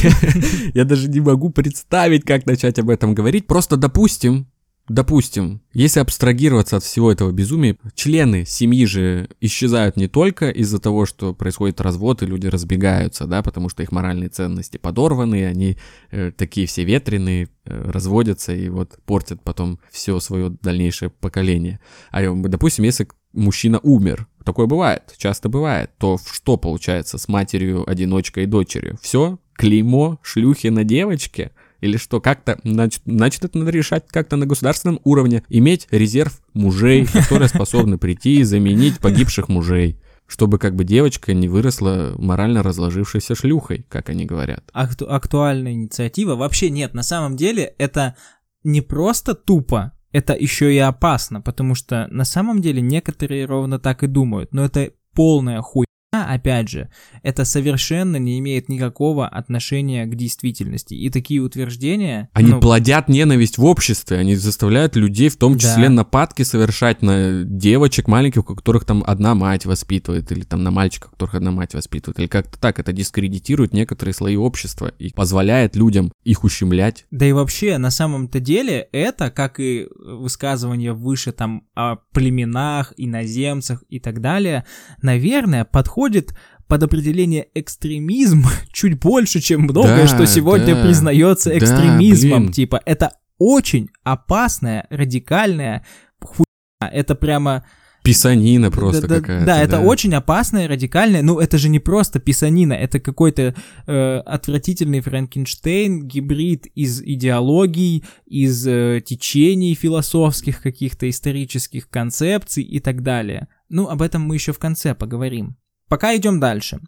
[0.76, 3.48] я даже не могу представить, как начать об этом говорить.
[3.48, 4.48] Просто допустим,
[4.90, 11.06] Допустим, если абстрагироваться от всего этого безумия, члены семьи же исчезают не только из-за того,
[11.06, 15.78] что происходит развод и люди разбегаются, да, потому что их моральные ценности подорваны, они
[16.10, 21.80] э, такие все ветреные, э, разводятся и вот портят потом все свое дальнейшее поколение.
[22.10, 28.44] А допустим, если мужчина умер, такое бывает, часто бывает, то что получается с матерью, одиночкой
[28.44, 28.98] и дочерью?
[29.02, 31.52] Все, клеймо шлюхи на девочке?
[31.80, 37.06] Или что, как-то, значит, значит, это надо решать как-то на государственном уровне, иметь резерв мужей,
[37.14, 40.00] которые способны прийти и заменить погибших мужей
[40.32, 44.64] чтобы как бы девочка не выросла морально разложившейся шлюхой, как они говорят.
[44.72, 46.36] Акту- актуальная инициатива.
[46.36, 48.16] Вообще нет, на самом деле это
[48.64, 54.04] не просто тупо, это еще и опасно, потому что на самом деле некоторые ровно так
[54.04, 55.91] и думают, но это полная хуйня
[56.34, 56.90] опять же,
[57.24, 60.94] это совершенно не имеет никакого отношения к действительности.
[60.94, 62.30] И такие утверждения...
[62.34, 65.96] Они ну, плодят ненависть в обществе, они заставляют людей в том числе да.
[65.96, 71.10] нападки совершать на девочек маленьких, у которых там одна мать воспитывает, или там на мальчиков,
[71.10, 72.80] у которых одна мать воспитывает, или как-то так.
[72.80, 77.06] Это дискредитирует некоторые слои общества и позволяет людям их ущемлять.
[77.12, 83.84] Да и вообще, на самом-то деле, это, как и высказывание выше там о племенах, иноземцах
[83.90, 84.66] и так далее,
[85.02, 86.36] наверное, подходит подходит
[86.68, 92.48] под определение экстремизм чуть больше, чем многое, да, что сегодня да, признается экстремизмом.
[92.48, 95.86] Да, типа, это очень опасная, радикальная
[96.22, 96.46] хуйня.
[96.80, 97.66] Это прямо...
[98.04, 99.46] Писанина просто да, какая-то.
[99.46, 101.22] Да, да, это очень опасная, радикальная.
[101.22, 103.54] Ну, это же не просто писанина, это какой-то
[103.86, 113.04] э, отвратительный Франкенштейн, гибрид из идеологий, из э, течений философских каких-то исторических концепций и так
[113.04, 113.48] далее.
[113.70, 115.58] Ну, об этом мы еще в конце поговорим.
[115.92, 116.80] Пока идем дальше.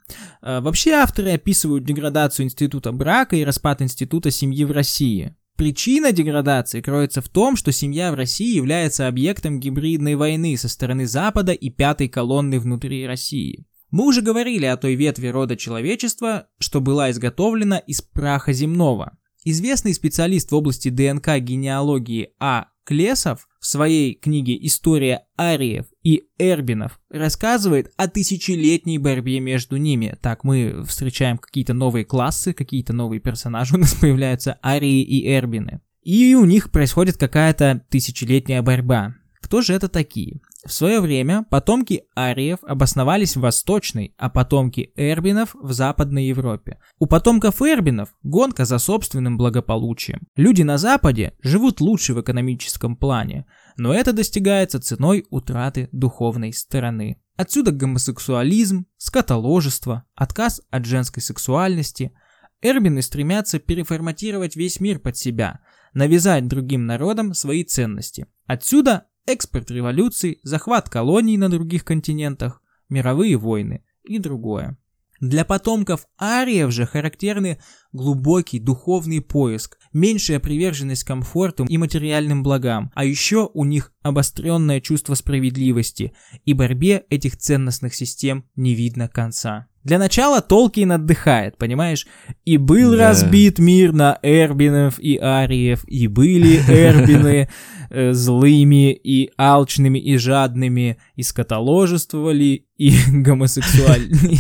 [0.42, 5.36] Э, вообще авторы описывают деградацию института брака и распад института семьи в России.
[5.58, 11.06] Причина деградации кроется в том, что семья в России является объектом гибридной войны со стороны
[11.06, 13.66] Запада и пятой колонны внутри России.
[13.92, 19.18] Мы уже говорили о той ветви рода человечества, что была изготовлена из праха земного.
[19.44, 22.68] Известный специалист в области ДНК генеалогии А.
[22.86, 30.18] Клесов в своей книге «История ариев и эрбинов» рассказывает о тысячелетней борьбе между ними.
[30.22, 35.82] Так, мы встречаем какие-то новые классы, какие-то новые персонажи, у нас появляются арии и эрбины.
[36.04, 39.16] И у них происходит какая-то тысячелетняя борьба.
[39.42, 40.42] Кто же это такие?
[40.66, 46.80] В свое время потомки ариев обосновались в Восточной, а потомки эрбинов в Западной Европе.
[47.00, 50.22] У потомков эрбинов гонка за собственным благополучием.
[50.38, 53.46] Люди на Западе живут лучше в экономическом плане,
[53.78, 57.22] но это достигается ценой утраты духовной стороны.
[57.36, 62.14] Отсюда гомосексуализм, скотоложество, отказ от женской сексуальности.
[62.62, 65.60] Эрбины стремятся переформатировать весь мир под себя,
[65.94, 68.28] навязать другим народам свои ценности.
[68.46, 74.78] Отсюда экспорт революций, захват колоний на других континентах, мировые войны и другое.
[75.24, 77.58] Для потомков ариев же характерны
[77.94, 85.14] глубокий духовный поиск, меньшая приверженность комфорту и материальным благам, а еще у них обостренное чувство
[85.14, 86.12] справедливости,
[86.44, 89.68] и борьбе этих ценностных систем не видно конца.
[89.84, 92.08] Для начала Толкин отдыхает, понимаешь?
[92.46, 93.10] И был да.
[93.10, 97.50] разбит мир на Эрбинов и Ариев, и были Эрбины
[97.90, 104.38] э, злыми и алчными и жадными, и скотоложествовали, и гомосексуальные,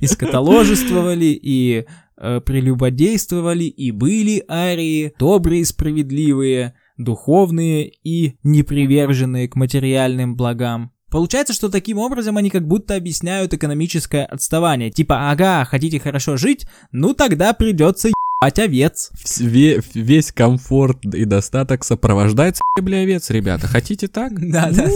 [0.00, 1.84] и скотоложествовали, и
[2.16, 10.92] э, прелюбодействовали, и были Арии, добрые и справедливые, духовные и неприверженные к материальным благам.
[11.12, 14.90] Получается, что таким образом они как будто объясняют экономическое отставание.
[14.90, 16.66] Типа, ага, хотите хорошо жить?
[16.90, 19.10] Ну тогда придется ебать овец.
[19.38, 23.66] Ве весь комфорт и достаток сопровождается бля овец, ребята.
[23.66, 24.32] Хотите так?
[24.40, 24.88] Да, да,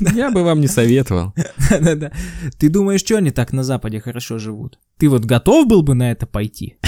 [0.00, 0.10] да.
[0.14, 1.34] Я бы вам не советовал.
[1.36, 2.12] Да, да, да.
[2.58, 4.78] Ты думаешь, что они так на Западе хорошо живут?
[4.96, 6.78] Ты вот готов был бы на это пойти?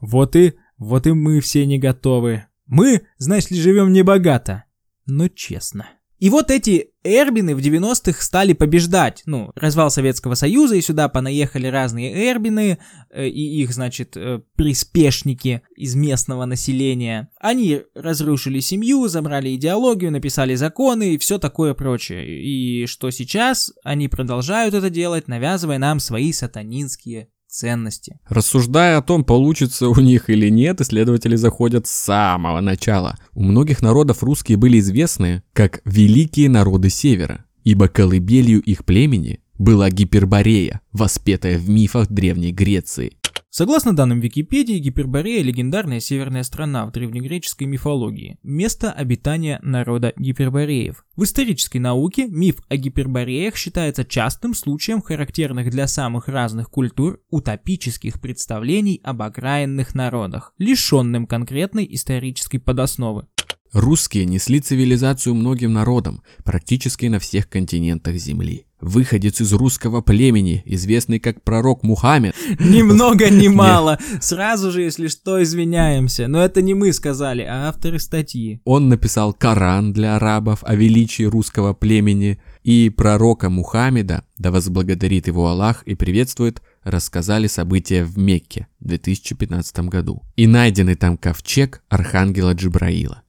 [0.00, 2.46] Вот и, вот и мы все не готовы.
[2.66, 4.64] Мы, знаешь ли, живем не богато,
[5.06, 5.86] но честно.
[6.20, 9.22] И вот эти Эрбины в 90-х стали побеждать.
[9.24, 12.78] Ну, развал Советского Союза, и сюда понаехали разные Эрбины,
[13.10, 17.30] э, и их, значит, э, приспешники из местного населения.
[17.40, 22.38] Они разрушили семью, забрали идеологию, написали законы и все такое прочее.
[22.42, 28.18] И что сейчас они продолжают это делать, навязывая нам свои сатанинские ценности.
[28.28, 33.18] Рассуждая о том, получится у них или нет, исследователи заходят с самого начала.
[33.34, 39.90] У многих народов русские были известны как великие народы Севера, ибо колыбелью их племени была
[39.90, 43.12] Гиперборея, воспетая в мифах Древней Греции.
[43.52, 51.04] Согласно данным Википедии, Гиперборея– легендарная северная страна в древнегреческой мифологии, место обитания народа гипербореев.
[51.16, 58.20] В исторической науке миф о гипербореях считается частым случаем характерных для самых разных культур утопических
[58.20, 63.26] представлений об окраинных народах, лишенным конкретной исторической подосновы.
[63.72, 68.66] Русские несли цивилизацию многим народам, практически на всех континентах Земли.
[68.80, 72.34] Выходец из русского племени, известный как пророк Мухаммед.
[72.58, 73.98] Ни много, ни мало.
[74.20, 76.28] Сразу же, если что, извиняемся.
[76.28, 78.60] Но это не мы сказали, а авторы статьи.
[78.64, 82.40] Он написал Коран для арабов о величии русского племени.
[82.64, 89.80] И пророка Мухаммеда, да возблагодарит его Аллах и приветствует, рассказали события в Мекке в 2015
[89.80, 90.22] году.
[90.36, 93.22] И найденный там ковчег Архангела Джибраила.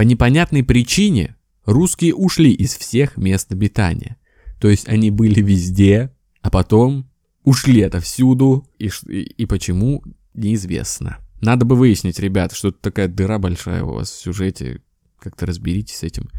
[0.00, 1.36] По непонятной причине
[1.66, 4.16] русские ушли из всех мест обитания.
[4.58, 7.10] То есть они были везде, а потом
[7.44, 11.18] ушли отовсюду, и, и, почему, неизвестно.
[11.42, 14.80] Надо бы выяснить, ребят, что это такая дыра большая у вас в сюжете,
[15.18, 16.30] как-то разберитесь с этим.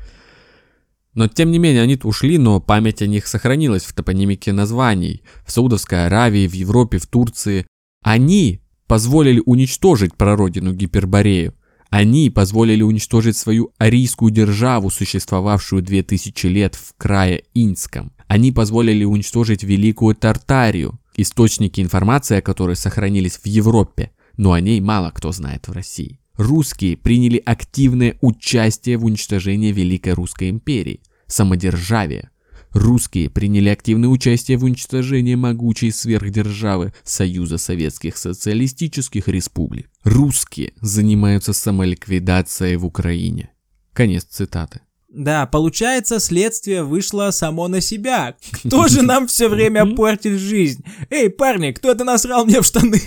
[1.13, 5.21] Но тем не менее, они ушли, но память о них сохранилась в топонимике названий.
[5.45, 7.67] В Саудовской Аравии, в Европе, в Турции.
[8.01, 11.53] Они позволили уничтожить прародину Гиперборею.
[11.91, 18.13] Они позволили уничтожить свою арийскую державу, существовавшую 2000 лет в крае Инском.
[18.27, 24.79] Они позволили уничтожить Великую Тартарию, источники информации о которой сохранились в Европе, но о ней
[24.79, 26.17] мало кто знает в России.
[26.37, 32.30] Русские приняли активное участие в уничтожении Великой Русской империи, самодержавия,
[32.71, 39.89] русские приняли активное участие в уничтожении могучей сверхдержавы Союза Советских Социалистических Республик.
[40.03, 43.51] Русские занимаются самоликвидацией в Украине.
[43.93, 44.81] Конец цитаты.
[45.13, 48.37] Да, получается, следствие вышло само на себя.
[48.53, 50.85] Кто же нам все время портит жизнь?
[51.09, 53.01] Эй, парни, кто-то насрал мне в штаны.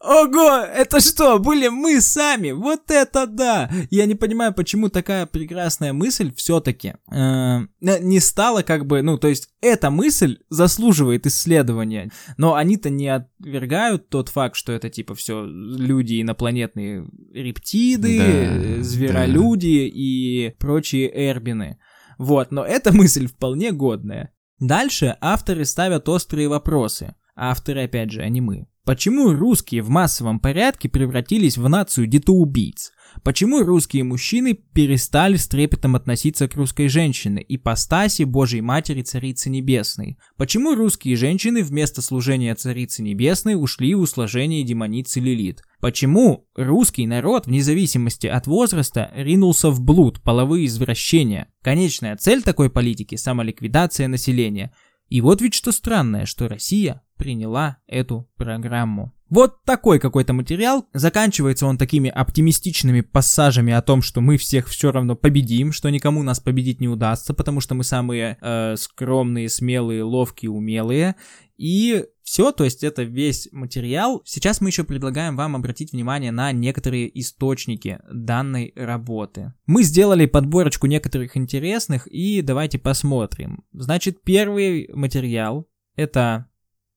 [0.00, 2.50] Ого, это что, были мы сами?
[2.50, 3.70] Вот это да!
[3.90, 9.28] Я не понимаю, почему такая прекрасная мысль все-таки э, не стала как бы, ну, то
[9.28, 15.44] есть эта мысль заслуживает исследования, но они-то не отвергают тот факт, что это типа все
[15.44, 19.75] люди инопланетные рептиды, да, зверолюди да.
[19.76, 21.78] И прочие эрбины.
[22.18, 24.32] Вот, но эта мысль вполне годная.
[24.58, 27.14] Дальше авторы ставят острые вопросы.
[27.34, 28.66] Авторы, опять же, а не мы.
[28.84, 32.92] Почему русские в массовом порядке превратились в нацию детоубийц?
[33.22, 39.50] Почему русские мужчины перестали с трепетом относиться к русской женщине, и ипостаси Божьей Матери Царицы
[39.50, 40.18] Небесной?
[40.36, 45.62] Почему русские женщины вместо служения Царицы Небесной ушли в услажение демоницы Лилит?
[45.80, 51.48] Почему русский народ, вне зависимости от возраста, ринулся в блуд, половые извращения?
[51.62, 54.72] Конечная цель такой политики– самоликвидация населения–
[55.08, 59.12] и вот ведь что странное, что Россия приняла эту программу.
[59.28, 60.86] Вот такой какой-то материал.
[60.92, 66.22] Заканчивается он такими оптимистичными пассажами о том, что мы всех все равно победим, что никому
[66.22, 71.16] нас победить не удастся, потому что мы самые э, скромные, смелые, ловкие, умелые.
[71.56, 74.22] И все, то есть это весь материал.
[74.24, 79.54] Сейчас мы еще предлагаем вам обратить внимание на некоторые источники данной работы.
[79.66, 83.64] Мы сделали подборочку некоторых интересных и давайте посмотрим.
[83.72, 86.46] Значит, первый материал это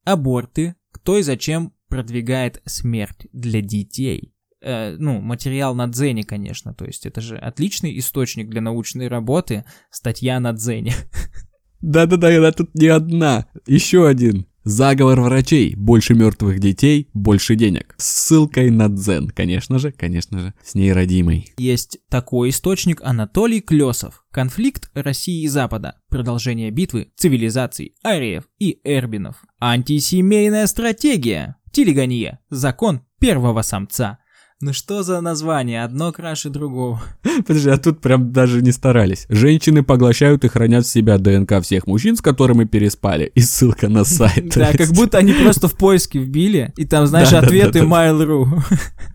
[0.03, 4.33] аборты, кто и зачем продвигает смерть для детей.
[4.61, 9.65] Э, ну, материал на Дзене, конечно, то есть это же отличный источник для научной работы,
[9.89, 10.93] статья на Дзене.
[11.81, 13.47] Да-да-да, она тут не одна.
[13.65, 14.45] Еще один.
[14.65, 15.73] Заговор врачей.
[15.75, 17.95] Больше мертвых детей, больше денег.
[17.97, 21.53] С ссылкой на Дзен, конечно же, конечно же, с ней родимой.
[21.57, 24.25] Есть такой источник Анатолий Клесов.
[24.31, 25.95] Конфликт России и Запада.
[26.09, 29.37] Продолжение битвы цивилизаций ариев и эрбинов.
[29.59, 31.55] Антисемейная стратегия.
[31.71, 32.39] Телегония.
[32.49, 34.19] Закон первого самца.
[34.61, 35.85] Ну что за название?
[35.85, 37.01] Одно краше другого.
[37.47, 39.25] Подожди, а тут прям даже не старались.
[39.29, 43.31] Женщины поглощают и хранят в себя ДНК всех мужчин, с которыми переспали.
[43.35, 44.49] И ссылка на сайт.
[44.53, 46.73] Да, как будто они просто в поиске вбили.
[46.75, 48.61] И там, знаешь, ответы Mail.ru.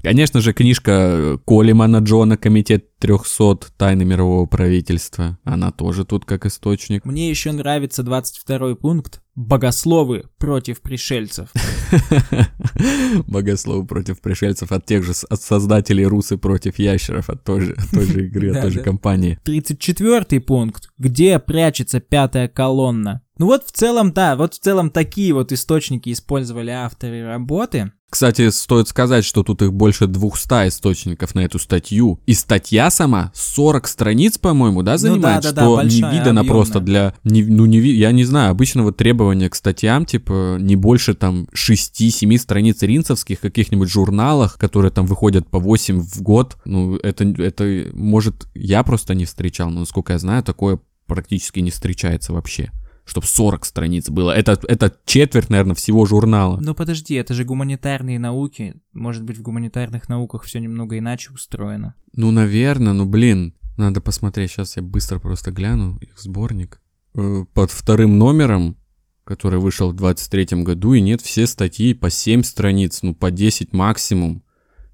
[0.02, 3.66] Конечно же, книжка Колемана Джона «Комитет 300.
[3.76, 5.38] Тайны мирового правительства».
[5.44, 7.05] Она тоже тут как источник.
[7.05, 9.20] Мне еще нравится 22 пункт.
[9.34, 11.50] Богословы против пришельцев.
[13.26, 18.05] Богословы против пришельцев от тех же, от создателей Русы против ящеров, от той же, той
[18.05, 19.38] же игры, от той же компании.
[19.45, 20.88] 34 пункт.
[20.99, 23.22] Где прячется пятая колонна?
[23.38, 27.92] Ну вот в целом, да, вот в целом такие вот источники использовали авторы работы.
[28.14, 32.20] Кстати, стоит сказать, что тут их больше 200 источников на эту статью.
[32.26, 36.16] И статья сама 40 страниц, по-моему, да, занимает, ну, да, да, что да, большая, не
[36.16, 36.44] видано объемная.
[36.44, 37.14] просто для...
[37.24, 41.48] Не, ну, не, я не знаю, обычно вот требования к статьям, типа, не больше там
[41.56, 46.56] 6-7 страниц ринцевских каких-нибудь журналах, которые там выходят по 8 в год.
[46.64, 51.72] Ну, это, это, может, я просто не встречал, но, насколько я знаю, такое практически не
[51.72, 52.70] встречается вообще.
[53.05, 54.30] Чтоб 40 страниц было.
[54.30, 56.59] Это, это четверть, наверное, всего журнала.
[56.61, 58.76] Ну подожди, это же гуманитарные науки.
[58.92, 61.94] Может быть, в гуманитарных науках все немного иначе устроено.
[62.14, 64.52] Ну, наверное, ну, блин, надо посмотреть.
[64.52, 66.80] Сейчас я быстро просто гляну их сборник.
[67.14, 68.76] Э, Под вторым номером,
[69.24, 73.72] который вышел в 23 году, и нет все статьи по 7 страниц, ну, по 10
[73.74, 74.42] максимум.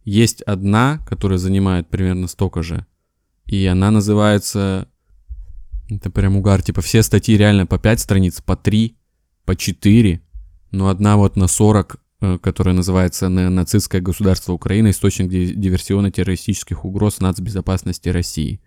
[0.05, 2.87] Есть одна, которая занимает примерно столько же.
[3.47, 4.89] И она называется...
[5.91, 6.63] Это прям угар.
[6.63, 8.97] Типа все статьи реально по 5 страниц, по 3,
[9.45, 10.21] по 4.
[10.71, 14.91] Но одна вот на 40, э, которая называется «На- «Нацистское государство Украины.
[14.91, 18.61] Источник ди- диверсионно-террористических угроз нацбезопасности России».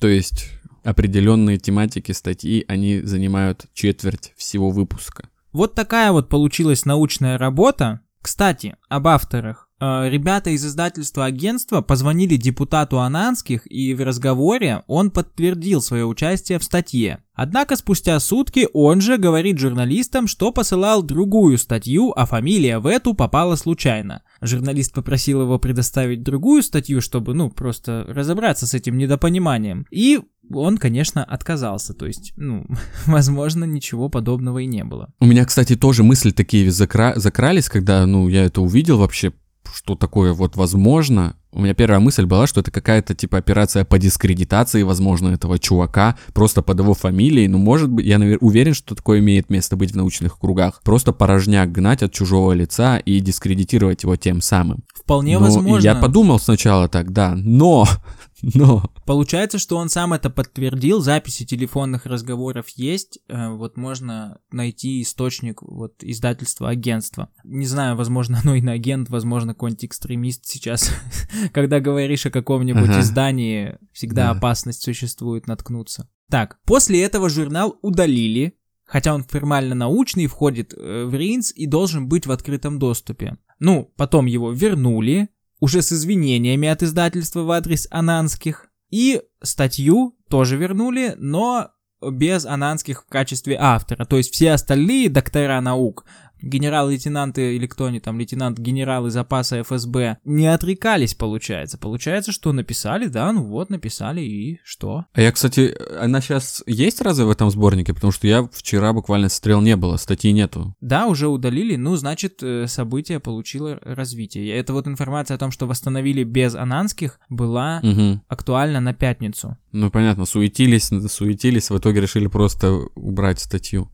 [0.00, 0.50] То есть
[0.84, 5.28] определенные тематики статьи, они занимают четверть всего выпуска.
[5.52, 8.00] Вот такая вот получилась научная работа.
[8.22, 9.69] Кстати, об авторах.
[9.80, 16.58] Э, Ребята из издательства агентства позвонили депутату Ананских, и в разговоре он подтвердил свое участие
[16.58, 17.22] в статье.
[17.34, 23.14] Однако спустя сутки он же говорит журналистам, что посылал другую статью, а фамилия в эту
[23.14, 24.22] попала случайно.
[24.42, 29.86] Журналист попросил его предоставить другую статью, чтобы, ну, просто разобраться с этим недопониманием.
[29.90, 30.20] И
[30.52, 31.94] он, конечно, отказался.
[31.94, 32.66] То есть, ну,
[33.06, 35.10] возможно, ничего подобного и не было.
[35.20, 39.32] У меня, кстати, тоже мысли такие закра- закрались, когда, ну, я это увидел вообще,
[39.74, 41.36] что такое вот возможно.
[41.52, 46.16] У меня первая мысль была, что это какая-то типа операция по дискредитации, возможно, этого чувака,
[46.32, 47.48] просто под его фамилией.
[47.48, 50.80] Ну, может быть, я навер- уверен, что такое имеет место быть в научных кругах.
[50.84, 54.84] Просто порожняк гнать от чужого лица и дискредитировать его тем самым.
[55.10, 55.84] Вполне Ну, возможно.
[55.84, 57.84] Я подумал сначала так, да, но,
[58.54, 65.02] но, Получается, что он сам это подтвердил, записи телефонных разговоров есть, э, вот можно найти
[65.02, 67.28] источник вот издательства агентства.
[67.42, 70.92] Не знаю, возможно, оно и на агент, возможно, какой-нибудь экстремист сейчас,
[71.52, 73.00] когда говоришь о каком-нибудь Ага.
[73.00, 74.38] издании, всегда Да.
[74.38, 76.08] опасность существует наткнуться.
[76.30, 78.54] Так, после этого журнал удалили,
[78.90, 83.38] хотя он формально научный, входит э, в РИНС и должен быть в открытом доступе.
[83.60, 85.28] Ну, потом его вернули,
[85.60, 88.66] уже с извинениями от издательства в адрес Ананских.
[88.90, 91.70] И статью тоже вернули, но
[92.02, 94.04] без Ананских в качестве автора.
[94.06, 96.04] То есть все остальные доктора наук,
[96.42, 101.78] генерал-лейтенанты или кто они там, лейтенант-генералы запаса ФСБ, не отрекались, получается.
[101.78, 105.04] Получается, что написали, да, ну вот, написали, и что?
[105.12, 107.94] А я, кстати, она сейчас есть разве в этом сборнике?
[107.94, 110.74] Потому что я вчера буквально стрел не было, статьи нету.
[110.80, 114.48] Да, уже удалили, ну, значит, э, событие получило развитие.
[114.56, 118.20] Это вот информация о том, что восстановили без Ананских, была Угу.
[118.28, 119.56] актуальна на пятницу.
[119.72, 123.90] Ну, понятно, суетились, суетились, в итоге решили просто убрать статью.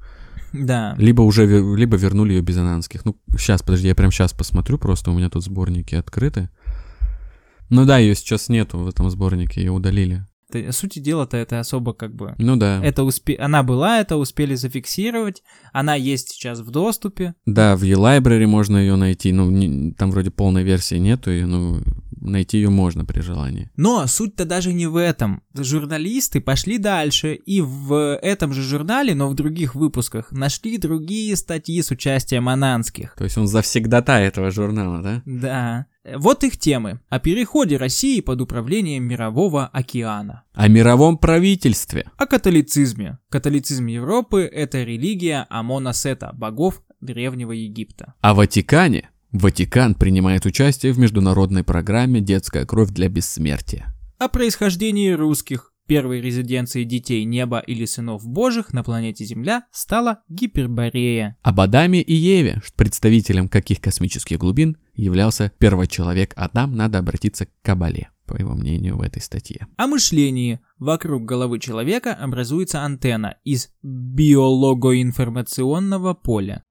[0.65, 0.95] Да.
[0.99, 3.05] Либо уже либо вернули ее без ананских.
[3.05, 6.51] Ну, сейчас, подожди, я прям сейчас посмотрю, просто у меня тут сборники открыты.
[7.69, 10.25] Ну да, ее сейчас нету в этом сборнике, ее удалили.
[10.51, 12.35] Ты- сути дела-то это особо как бы...
[12.39, 12.81] Ну да.
[12.85, 13.35] Это успе...
[13.35, 15.43] Она была, это успели зафиксировать,
[15.73, 17.35] она есть сейчас в доступе.
[17.47, 19.33] Да, в e-library можно ее найти.
[19.33, 21.81] Ну, не- там вроде полной версии нету ее, ну,
[22.21, 23.71] найти ее можно при желании.
[23.77, 25.43] Но суть-то даже не в этом.
[25.55, 31.83] Журналисты пошли дальше и в этом же журнале, но в других выпусках, нашли другие статьи
[31.83, 33.15] с участием ананских.
[33.17, 35.23] То есть он завсегдата этого журнала, да?
[35.25, 35.87] Да.
[36.15, 37.01] Вот их темы.
[37.09, 40.45] О переходе России под управлением Мирового океана.
[40.53, 42.09] О мировом правительстве.
[42.17, 43.19] О католицизме.
[43.29, 48.15] Католицизм Европы– это религия Амона Сета, богов Древнего Египта.
[48.21, 49.11] О Ватикане.
[49.33, 53.93] Ватикан принимает участие в международной программе «Детская кровь для бессмертия».
[54.19, 55.73] О происхождении русских.
[55.87, 61.37] Первой резиденцией детей неба или сынов божьих на планете Земля стала Гиперборея.
[61.43, 68.11] Об Адаме и Еве, представителем каких космических глубин являлся первочеловек Адам, надо обратиться к Кабале,
[68.27, 69.69] по его мнению в этой статье.
[69.77, 70.59] О мышлении.
[70.79, 76.63] Вокруг головы человека образуется антенна из биологоинформационного поля.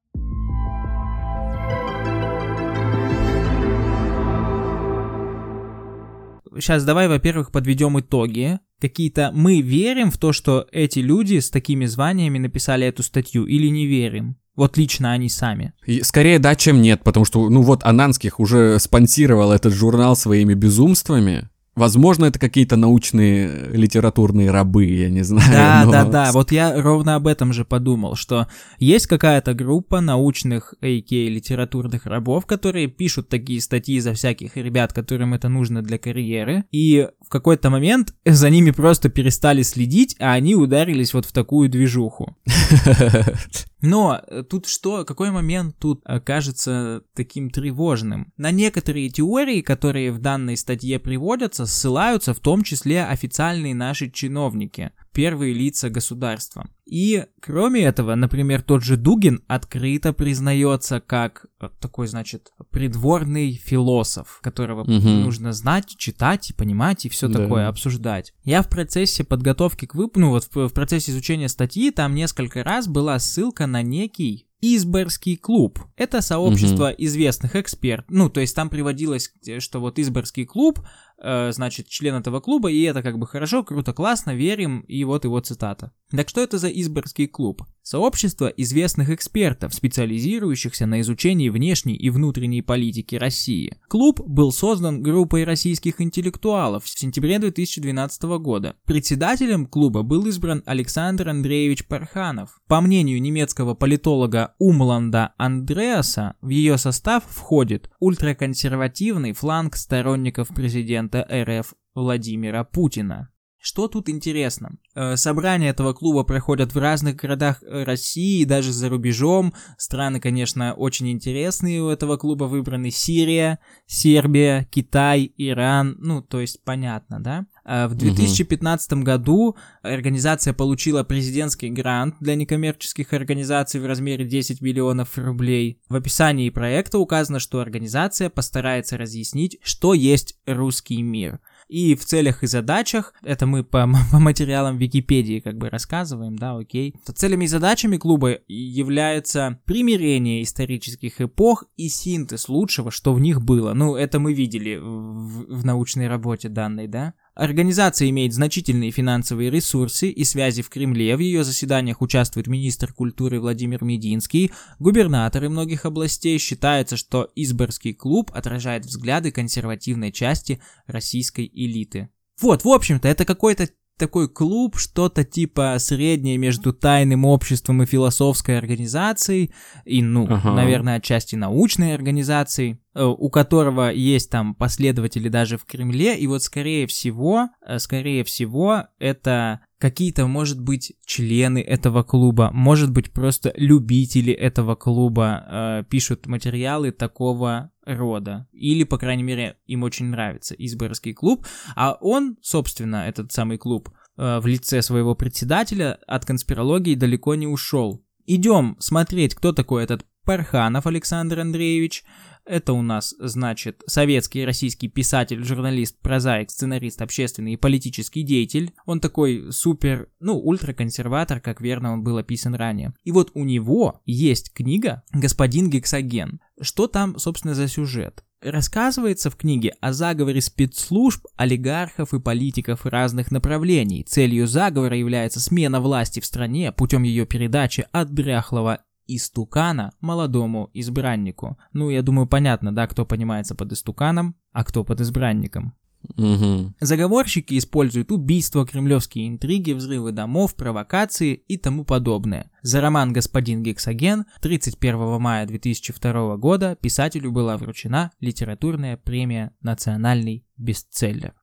[6.58, 8.58] Сейчас давай, во-первых, подведем итоги.
[8.80, 13.68] Какие-то мы верим в то, что эти люди с такими званиями написали эту статью или
[13.68, 14.38] не верим?
[14.56, 15.72] Вот лично они сами.
[15.84, 20.54] И скорее да, чем нет, потому что, ну вот, Ананских уже спонсировал этот журнал своими
[20.54, 21.48] безумствами.
[21.76, 25.52] Возможно, это какие-то научные э, литературные рабы, я не знаю.
[25.52, 26.32] Да, но да, да.
[26.32, 28.46] Вот я ровно об этом же подумал, что
[28.78, 31.10] есть какая-то группа научных, а.к.
[31.10, 37.08] литературных рабов, которые пишут такие статьи за всяких ребят, которым это нужно для карьеры, и
[37.22, 42.38] в какой-то момент за ними просто перестали следить, а они ударились вот в такую движуху.
[43.86, 48.32] Но э, тут что, какой момент тут э, кажется таким тревожным?
[48.36, 54.90] На некоторые теории, которые в данной статье приводятся, ссылаются в том числе официальные наши чиновники,
[55.16, 56.68] первые лица государства.
[56.84, 64.40] И кроме этого, например, тот же Дугин открыто признается как э, такой, значит, придворный философ,
[64.42, 65.22] которого Мгм.
[65.22, 67.38] нужно знать, читать и понимать и все Да.
[67.40, 68.34] такое обсуждать.
[68.44, 72.62] Я в процессе подготовки к выпуску, ну вот в, в процессе изучения статьи, там несколько
[72.62, 75.78] раз была ссылка на некий Изборский клуб.
[75.96, 78.06] Это сообщество известных экспертов.
[78.08, 80.80] Ну, то есть там приводилось, э, что вот Изборский клуб,
[81.22, 85.24] э, значит, член этого клуба, и это как бы хорошо, круто, классно, верим, и вот
[85.24, 85.92] его цитата.
[86.10, 87.62] Так что это за Изборский клуб?
[87.82, 93.76] Сообщество известных экспертов, специализирующихся на изучении внешней и внутренней политики России.
[93.88, 98.74] Клуб был создан группой российских интеллектуалов в сентябре 2012 года.
[98.86, 102.60] Председателем клуба был избран Александр Андреевич Парханов.
[102.66, 111.74] По мнению немецкого политолога Умланда Андреаса, в ее состав входит ультраконсервативный фланг сторонников президента РФ
[111.94, 113.30] Владимира Путина.
[113.58, 114.78] Что тут интересно?
[114.94, 119.54] Э, Собрания этого клуба проходят в разных городах э, России, даже за рубежом.
[119.76, 122.92] Страны, конечно, очень интересные у этого клуба выбраны.
[122.92, 125.96] Сирия, Сербия, Китай, Иран.
[125.98, 127.46] Ну, то есть понятно, да?
[127.66, 135.18] Э, В 2015 году организация получила президентский грант для некоммерческих организаций в размере 10 миллионов
[135.18, 135.80] рублей.
[135.88, 141.40] В описании проекта указано, что организация постарается разъяснить, что есть русский мир.
[141.68, 146.56] И в целях и задачах, это мы по, по материалам Википедии как бы рассказываем, да,
[146.56, 146.94] окей.
[147.04, 153.42] То целями и задачами клуба является примирение исторических эпох и синтез лучшего, что в них
[153.42, 153.72] было.
[153.74, 157.14] Ну, это мы видели в, в научной работе данной, да.
[157.36, 161.14] Организация имеет значительные финансовые ресурсы и связи в Кремле.
[161.16, 166.38] В ее заседаниях участвует министр культуры Владимир Мединский, губернаторы многих областей.
[166.38, 172.08] Считается, что Изборский клуб отражает взгляды консервативной части российской элиты.
[172.40, 173.68] Вот, в общем-то, это какой-то
[173.98, 179.52] такой клуб, что-то типа среднее между тайным обществом и философской организацией,
[179.84, 180.52] и, ну, Ага.
[180.52, 186.86] наверное, отчасти научной организацией, у которого есть там последователи даже в Кремле, и вот скорее
[186.86, 194.32] всего, э, скорее всего, это какие-то, может быть, члены этого клуба, может быть, просто любители
[194.32, 198.48] этого клуба э, пишут материалы такого рода.
[198.52, 201.46] Или, по крайней мере, им очень нравится Изборский клуб.
[201.74, 207.46] А он, собственно, этот самый клуб, э, в лице своего председателя от конспирологии далеко не
[207.46, 208.02] ушел.
[208.24, 212.04] Идем смотреть, кто такой этот Парханов Александр Андреевич.
[212.44, 218.72] Это у нас, значит, советский и российский писатель, журналист, прозаик, сценарист, общественный и политический деятель.
[218.86, 222.92] Он такой супер, ну, ультраконсерватор, как верно он был описан ранее.
[223.04, 226.40] И вот у него есть книга «Господин Гексоген».
[226.60, 228.24] Что там, собственно, за сюжет?
[228.42, 234.04] Рассказывается в книге о заговоре спецслужб, олигархов и политиков разных направлений.
[234.04, 241.58] Целью заговора является смена власти в стране путем ее передачи от дряхлого истукана молодому избраннику.
[241.72, 245.74] Ну, я думаю, понятно, да, кто понимается под истуканом, а кто под избранником.
[246.16, 246.74] Угу.
[246.80, 252.50] Заговорщики используют убийства, кремлевские интриги, взрывы домов, провокации и тому подобное.
[252.62, 261.34] За роман «Господин Гексоген» 31 мая 2002 года писателю была вручена литературная премия «Национальный бестселлер».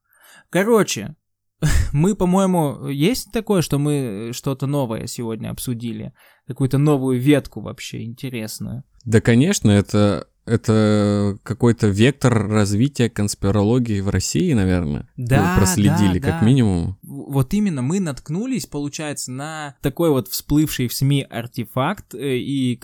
[0.49, 1.16] Короче,
[1.93, 6.14] мы, по-моему, есть такое, что мы что-то новое сегодня обсудили?
[6.47, 8.84] Какую-то новую ветку вообще интересную?
[9.06, 15.08] Да, конечно, это это какой-то вектор развития конспирологии в России, наверное.
[15.16, 16.45] Да, Вы проследили, да, как да.
[16.45, 16.97] минимум.
[17.01, 22.80] Вот именно мы наткнулись, получается, на такой вот всплывший в СМИ артефакт, э, и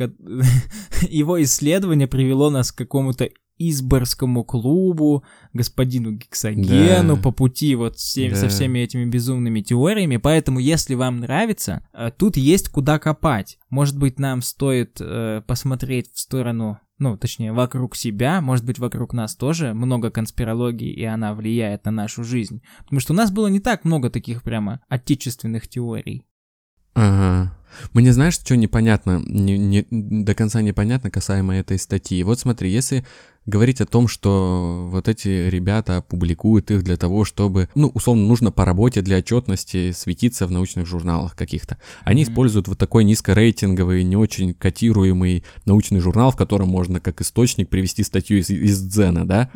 [1.10, 7.22] его исследование привело нас к какому-то Изборскому клубу, господину Гексогену Да.
[7.22, 8.48] по пути вот с всеми- со Да.
[8.48, 10.18] всеми этими безумными теориями.
[10.18, 13.60] Поэтому, если вам нравится, э, тут есть куда копать.
[13.70, 19.14] Может быть, нам стоит э, посмотреть в сторону, ну, точнее, вокруг себя, может быть, вокруг
[19.14, 22.62] нас тоже много конспирологии, и она влияет на нашу жизнь.
[22.84, 26.26] Потому что у нас было не так много таких прямо отечественных теорий.
[26.96, 27.56] Ага.
[27.94, 29.86] Мне знаешь, что непонятно, не, не-
[30.24, 32.24] до конца непонятно касаемо этой статьи.
[32.24, 33.06] Вот смотри, если
[33.50, 38.52] говорить о том, что вот эти ребята публикуют их для того, чтобы, ну, условно, нужно
[38.52, 41.78] по работе для отчетности светиться в научных журналах каких-то.
[42.04, 42.32] Они Мгм.
[42.32, 48.04] используют вот такой низкорейтинговый, не очень котируемый научный журнал, в котором можно как источник привести
[48.04, 49.50] статью из, из Дзена, да?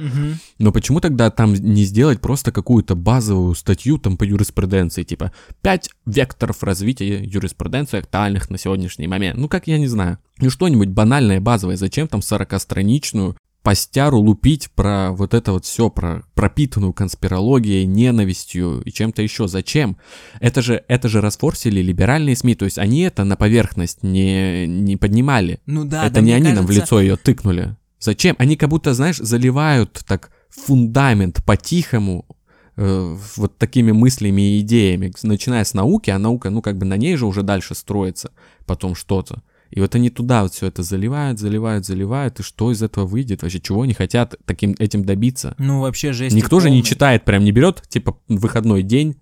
[0.60, 5.32] Но почему тогда там не сделать просто какую-то базовую статью там по юриспруденции, типа
[5.62, 9.38] «Пять векторов развития юриспруденции актуальных на сегодняшний момент».
[9.38, 10.18] Ну, как я не знаю.
[10.40, 11.78] Ну, что-нибудь банальное, базовое.
[11.78, 18.92] Зачем там 40-страничную постяру лупить про вот это вот все, про пропитанную конспирологией, ненавистью и
[18.92, 19.48] чем-то еще.
[19.48, 19.98] Зачем?
[20.42, 24.98] Это же, это же расфорсили либеральные СМИ, то есть они это на поверхность не, не
[24.98, 25.60] поднимали.
[25.66, 27.76] Ну да, Это да, не они нам в кажется- лицо ее тыкнули.
[28.00, 28.36] Зачем?
[28.38, 32.26] Они как будто, знаешь, заливают так фундамент по-тихому
[32.76, 36.98] э, вот такими мыслями и идеями, начиная с науки, а наука, ну, как бы на
[36.98, 38.32] ней же уже дальше строится
[38.66, 39.42] потом что-то.
[39.74, 43.42] И вот они туда вот все это заливают, заливают, заливают, и что из этого выйдет?
[43.42, 45.56] Вообще, чего они хотят таким этим добиться?
[45.58, 46.36] Ну, вообще жесть.
[46.36, 49.18] Никто же не читает, прям не берет, типа, выходной день,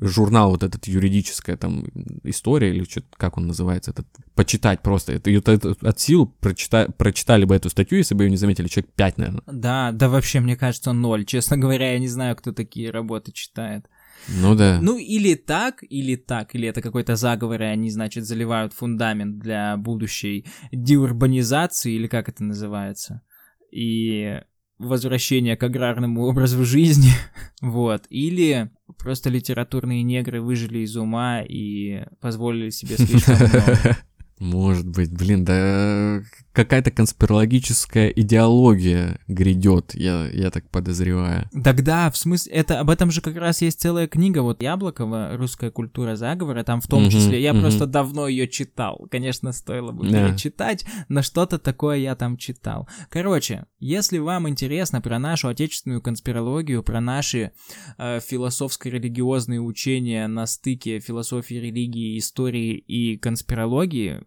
[0.00, 1.84] журнал вот этот юридическая там
[2.24, 6.90] история или что как он называется этот почитать просто это, это, это от сил прочита,
[6.98, 10.40] прочитали бы эту статью если бы ее не заметили человек 5 наверное Да, да вообще,
[10.40, 11.24] мне кажется, ноль.
[11.24, 13.86] Честно говоря, я не знаю, кто такие работы читает.
[14.28, 18.72] Ну да Ну, или так, или так, или это какой-то заговор, и они, значит, заливают
[18.72, 23.22] фундамент для будущей деурбанизации, или как это называется,
[23.70, 24.40] и
[24.78, 27.10] возвращения к аграрному образу жизни,
[27.60, 33.96] вот, или просто литературные негры выжили из ума и позволили себе слишком много.
[34.38, 36.20] может быть блин да
[36.56, 43.20] какая-то конспирологическая идеология грядет я я так подозреваю Тогда, в смысле, это об этом же
[43.20, 47.42] как раз есть целая книга, вот Яблокова, «Русская культура заговора», там в том Мгм, числе,
[47.42, 47.60] я мгм.
[47.60, 50.28] просто давно ее читал, конечно, стоило бы Да.
[50.28, 52.88] перечитать, но что-то такое я там читал.
[53.10, 57.52] Короче, если вам интересно про нашу отечественную конспирологию, про наши
[57.98, 64.22] э, философско-религиозные учения на стыке философии, религии, истории и конспирологии,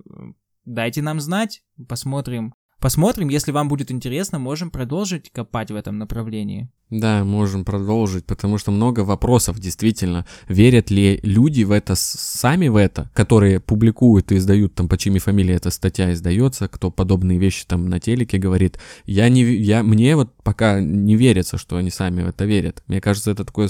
[0.70, 2.54] дайте нам знать, посмотрим.
[2.80, 6.70] Посмотрим, если вам будет интересно, можем продолжить копать в этом направлении.
[6.90, 10.26] Да, можем продолжить, потому что много вопросов, действительно.
[10.48, 15.20] Верят ли люди в это, сами в это, которые публикуют и издают, там, по чьими
[15.20, 18.80] фамилии эта статья издается, кто подобные вещи там на телеке говорит.
[19.06, 22.82] Я не, я, мне вот пока не верится, что они сами в это верят.
[22.88, 23.68] Мне кажется, это такое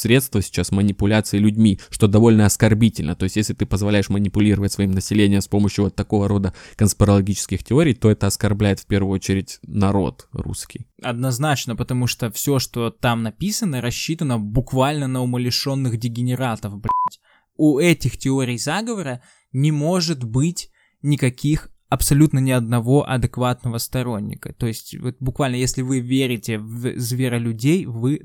[0.00, 3.14] средство сейчас манипуляции людьми, что довольно оскорбительно.
[3.14, 7.94] То есть, если ты позволяешь манипулировать своим населением с помощью вот такого рода конспирологических теорий,
[7.94, 10.86] то это оскорбляет в первую очередь народ русский.
[11.02, 17.20] Однозначно, потому что все, что там написано, рассчитано буквально на умалишенных дегенератов, блядь.
[17.56, 19.22] У этих теорий заговора
[19.52, 20.70] не может быть
[21.02, 24.54] никаких абсолютно ни одного адекватного сторонника.
[24.54, 28.20] То есть, вот буквально, если вы верите в зверолюдей, вы.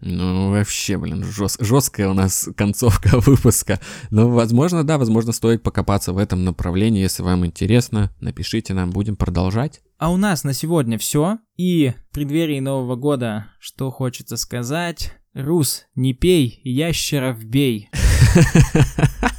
[0.00, 3.80] Ну, вообще, блин, жест, жесткая у нас концовка выпуска.
[4.10, 7.02] Но, возможно, да, возможно, стоит покопаться в этом направлении.
[7.02, 9.80] Если вам интересно, напишите нам, будем продолжать.
[9.98, 11.38] А у нас на сегодня все.
[11.56, 15.12] И в преддверии Нового года, что хочется сказать...
[15.36, 17.90] Рус, не пей, ящеров бей.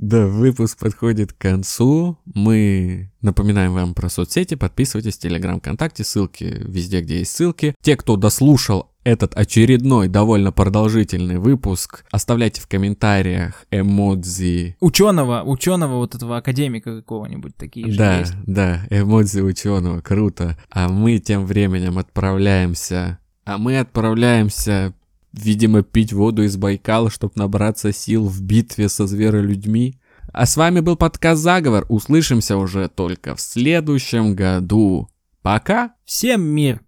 [0.00, 2.18] Да, выпуск подходит к концу.
[2.24, 4.54] Мы напоминаем вам про соцсети.
[4.54, 6.04] Подписывайтесь в Телеграм, ВКонтакте.
[6.04, 7.74] Ссылки везде, где есть ссылки.
[7.82, 14.76] Те, кто дослушал этот очередной довольно продолжительный выпуск, оставляйте в комментариях эмодзи.
[14.78, 18.34] Ученого, ученого вот этого академика какого-нибудь такие же Да, есть.
[18.46, 20.56] да, эмодзи ученого, круто.
[20.70, 23.18] А мы тем временем отправляемся...
[23.44, 24.92] А мы отправляемся
[25.32, 30.00] видимо, пить воду из Байкала, чтобы набраться сил в битве со зверолюдьми.
[30.32, 31.86] А с вами был подкаст «Заговор».
[31.88, 35.08] Услышимся уже только в следующем году.
[35.42, 35.94] Пока!
[36.04, 36.80] Всем мир!